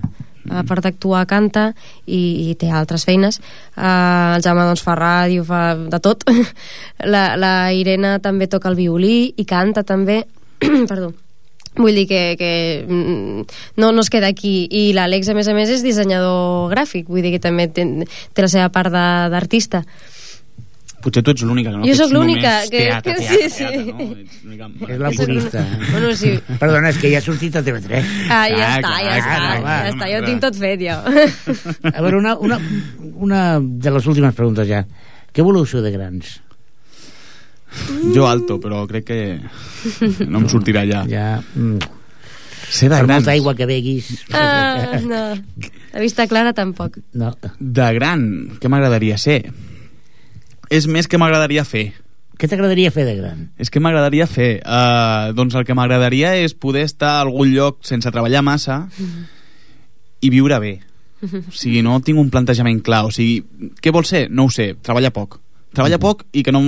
[0.50, 1.70] a part d'actuar canta
[2.06, 6.24] i, i té altres feines uh, el Jaume doncs fa ràdio fa de tot
[7.14, 10.24] la, la Irene també toca el violí i canta també
[10.90, 11.14] perdó
[11.74, 13.40] Vull dir que, que mm,
[13.82, 14.68] no, no es queda aquí.
[14.70, 17.08] I l'Àlex, a més a més, és dissenyador gràfic.
[17.10, 17.82] Vull dir que també té,
[18.30, 19.80] té la seva part d'artista.
[21.04, 23.20] Potser tu ets l'única que no Jo que sóc ets l'única només que- Teatre, que-
[23.20, 23.64] teatre, sí, sí.
[23.64, 23.82] teatre,
[24.56, 24.88] no?
[24.88, 25.64] És la purista.
[25.90, 26.30] Bueno, sí.
[26.62, 28.04] Perdona, és que ja ha sortit a TV3.
[28.30, 30.56] Ah, ja Clar, està, clar, ja clar, està, clar, ja està, ja ho tinc tot
[30.56, 30.96] fet, jo.
[31.92, 32.58] A veure, una, una,
[33.28, 34.80] una de les últimes preguntes ja.
[35.34, 36.40] Què voleu ser de grans?
[38.14, 39.20] Jo alto, però crec que
[40.30, 41.04] no em sortirà ja.
[41.10, 41.26] Ja...
[41.58, 41.78] Mm,
[42.64, 43.18] Ser de per grans.
[43.20, 44.06] molta aigua que beguis...
[44.32, 45.20] Ah, no.
[45.92, 46.96] La vista clara tampoc.
[47.12, 47.28] No.
[47.60, 48.24] De gran,
[48.58, 49.42] què m'agradaria ser?
[50.70, 51.92] És més que m'agradaria fer.
[52.38, 53.44] Què t'agradaria fer de gran?
[53.62, 54.58] És que m'agradaria fer.
[54.66, 58.88] Uh, doncs el que m'agradaria és poder estar a algun lloc sense treballar massa
[60.20, 60.74] i viure bé.
[61.24, 63.04] O sigui, no tinc un plantejament clar.
[63.06, 63.44] O sigui,
[63.80, 64.26] què vol ser?
[64.30, 64.74] No ho sé.
[64.82, 65.38] Treballa poc.
[65.74, 66.62] Treballa poc i que, no,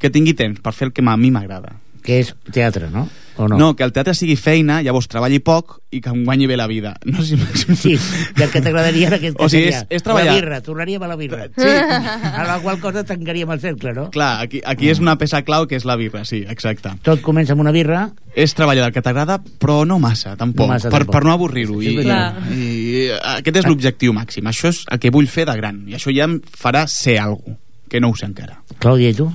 [0.00, 1.76] que tingui temps per fer el que a mi m'agrada.
[2.02, 3.08] Que és teatre, no?
[3.40, 3.56] O no?
[3.56, 3.66] No.
[3.74, 6.90] que el teatre sigui feina, llavors treballi poc i que em guanyi bé la vida.
[7.08, 7.76] No sé si...
[7.78, 10.34] Sí, i el que t'agradaria era aquest O sigui, és- és treballar.
[10.34, 11.46] La birra, tornaríem a la birra.
[11.56, 11.64] Sí.
[11.64, 14.10] A la qual cosa tancaríem el cercle, no?
[14.12, 16.92] Clar, aquí, aquí és una peça clau que és la birra, sí, exacte.
[17.02, 20.72] Tot comença amb una birra, És treballar del que t'agrada, però no massa, tampoc, No
[20.74, 21.12] massa, per, tampoc.
[21.16, 21.80] per no avorrir-ho.
[21.80, 22.20] Sí, I, clar.
[22.52, 24.44] I, aquest és l'objectiu màxim.
[24.48, 25.82] Això és el que vull fer de gran.
[25.88, 27.56] I això ja em farà ser algú
[27.88, 28.58] que no ho sé encara.
[28.80, 29.30] Clàudia, i tu?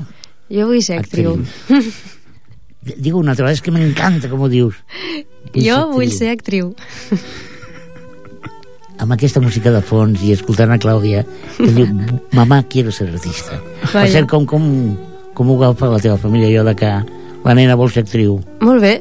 [0.50, 1.36] Jo vull ser actriu.
[2.96, 4.76] Digue una altra vegada, és que m'encanta com ho dius.
[5.56, 6.74] Jo vull ser actriu.
[8.98, 11.22] Amb aquesta música de fons i escoltant a Clàudia,
[11.58, 11.86] que diu,
[12.34, 13.60] mamà, quiero ser artista.
[13.84, 14.10] Per Vaja.
[14.16, 14.64] cert, com, com,
[15.38, 16.90] com ho agafa la teva família, jo, de que
[17.46, 18.40] la nena vol ser actriu?
[18.66, 18.96] Molt bé.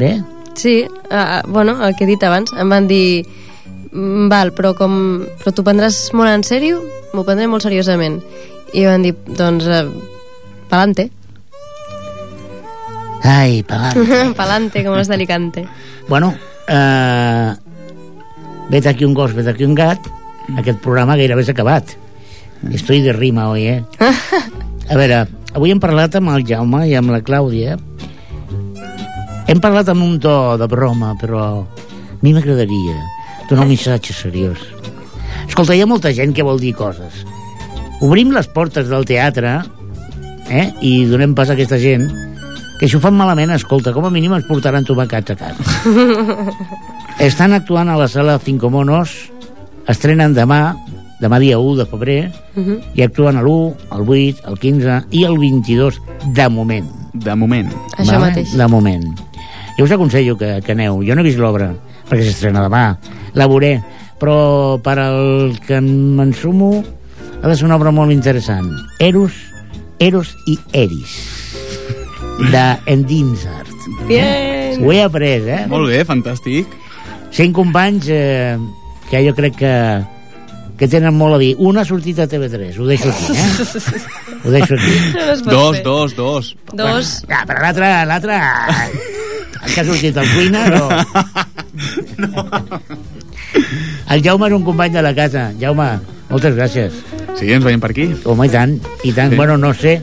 [0.00, 0.14] Bé?
[0.56, 3.26] Sí, uh, bueno, el que he dit abans, em van dir
[3.92, 6.80] "Mm, val, però com però t'ho prendràs molt en sèrio?
[7.12, 8.22] M'ho prendré molt seriosament.
[8.72, 9.84] I van dir, doncs, uh,
[10.72, 11.10] palante.
[13.22, 13.98] Ai, pelant.
[14.40, 15.64] palante, com les d'Alicante.
[16.08, 16.32] Bueno,
[16.68, 17.52] eh,
[18.70, 20.08] vet aquí un gos, vet aquí un gat,
[20.58, 21.94] aquest programa gairebé s'ha acabat.
[22.70, 23.82] Estoy de rima, oi, eh?
[24.92, 25.22] A veure,
[25.54, 27.78] avui hem parlat amb el Jaume i amb la Clàudia.
[29.50, 32.96] Hem parlat amb un to de broma, però a mi m'agradaria
[33.48, 34.60] donar un missatge seriós.
[35.46, 37.22] Escolta, hi ha molta gent que vol dir coses.
[38.02, 39.60] Obrim les portes del teatre
[40.50, 40.68] eh?
[40.82, 42.08] i donem pas a aquesta gent
[42.82, 45.62] que si ho fan malament, escolta, com a mínim es portaran tomacats a casa.
[47.22, 49.12] Estan actuant a la sala Cinco Monos,
[49.86, 50.74] estrenen demà,
[51.22, 52.80] demà dia 1 de febrer, Mhm.
[52.98, 56.00] i actuen a l'1, el 8, el 15 i el 22,
[56.34, 56.88] de moment.
[57.14, 57.70] De moment.
[57.98, 58.50] Això mateix.
[58.58, 59.04] De moment.
[59.78, 61.02] Jo us aconsello que, que aneu.
[61.06, 61.70] Jo no he vist l'obra,
[62.10, 62.96] perquè s'estrena demà.
[63.34, 63.76] La veuré,
[64.18, 66.82] però per al que m'ensumo
[67.42, 68.66] ha de ser una obra molt interessant.
[68.98, 69.32] Eros,
[69.98, 71.14] Eros i Eris,
[72.38, 73.68] de Endinsart.
[74.08, 74.84] Bien.
[74.84, 75.66] Ho he après, eh?
[75.70, 76.66] Molt bé, fantàstic.
[77.32, 78.56] Cinc companys eh,
[79.10, 79.74] que jo crec que
[80.82, 81.52] que tenen molt a dir.
[81.62, 83.50] Un ha sortit a TV3, ho deixo aquí, eh?
[84.42, 84.94] Ho deixo aquí.
[85.46, 86.56] No Dos, dos, dos.
[86.74, 87.22] Dos.
[87.30, 88.34] Ja, però l'altre, l'altre...
[89.62, 90.88] El que ha sortit al cuina, no.
[94.12, 95.52] El Jaume és un company de la casa.
[95.60, 95.86] Jaume,
[96.32, 96.90] moltes gràcies.
[97.38, 98.06] Sí, ens veiem per aquí.
[98.26, 98.72] Home, i tant,
[99.06, 99.30] i tant.
[99.30, 99.36] Sí.
[99.38, 100.02] Bueno, no sé,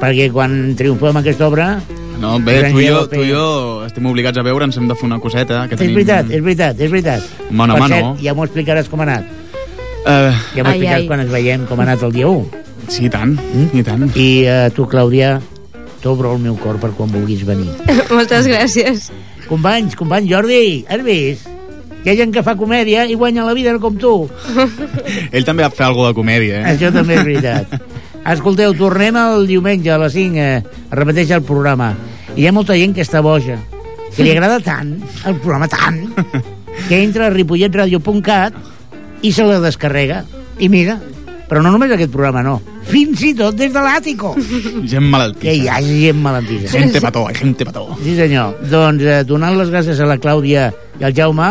[0.00, 1.70] perquè quan triomfem aquesta obra...
[2.18, 3.42] No, bé, tu i, jo, tu i jo
[3.86, 5.60] estem obligats a veure, ens hem de fer una coseta.
[5.70, 5.94] Que És tenim...
[6.00, 7.28] veritat, és veritat, és veritat.
[7.54, 7.94] Mano a per mano.
[8.16, 9.28] cert, ja m'ho explicaràs com ha anat.
[10.02, 11.06] Uh, Ja m'ho explicaràs ai.
[11.06, 12.64] quan ens veiem com ha anat el dia 1.
[12.88, 13.68] sí, i tant, Mm?
[13.78, 14.08] i tant.
[14.18, 15.36] I uh, tu, Clàudia,
[16.02, 17.70] t'obro el meu cor per quan vulguis venir.
[18.10, 19.12] Moltes gràcies.
[19.46, 21.46] Companys, company Jordi, has vist?
[22.02, 24.12] Hi ha gent que fa comèdia i guanya la vida no com tu.
[25.34, 26.74] Ell també va fer alguna de comèdia, eh?
[26.74, 27.78] Això també és veritat.
[28.28, 30.62] Escolteu, tornem el diumenge a les 5, eh,
[30.92, 31.94] repeteix el programa.
[32.36, 33.56] I hi ha molta gent que està boja,
[34.14, 36.02] que li agrada tant, el programa tant,
[36.88, 38.58] que entra a ripolletradio.cat
[39.24, 40.24] i se la descarrega.
[40.60, 40.98] I mira,
[41.48, 42.58] però no només aquest programa, no.
[42.88, 44.34] Fins i tot des de l'àtico.
[44.36, 45.54] Gent Que malaltissa.
[45.54, 46.68] hi ha gent malentida.
[46.72, 47.86] Gente pató, gente pató.
[48.02, 48.54] Sí, senyor.
[48.70, 50.70] Doncs eh, donant les gràcies a la Clàudia
[51.00, 51.50] i al Jaume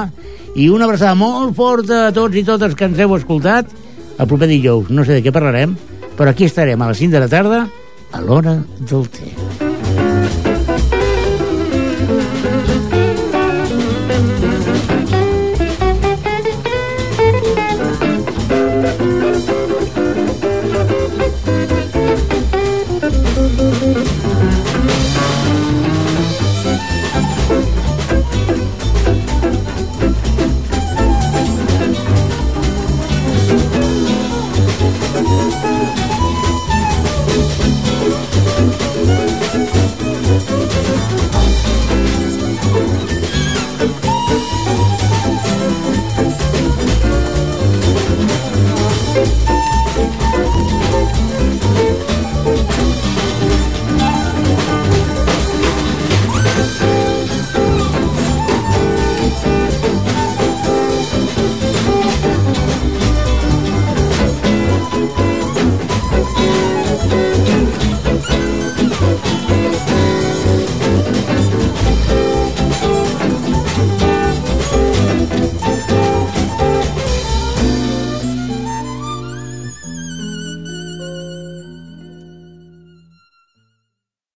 [0.57, 3.69] i una abraçada molt forta a tots i totes que ens heu escoltat
[4.17, 4.89] el proper dijous.
[4.89, 5.75] No sé de què parlarem,
[6.17, 7.67] però aquí estarem a les 5 de la tarda
[8.11, 9.46] a l'hora del té.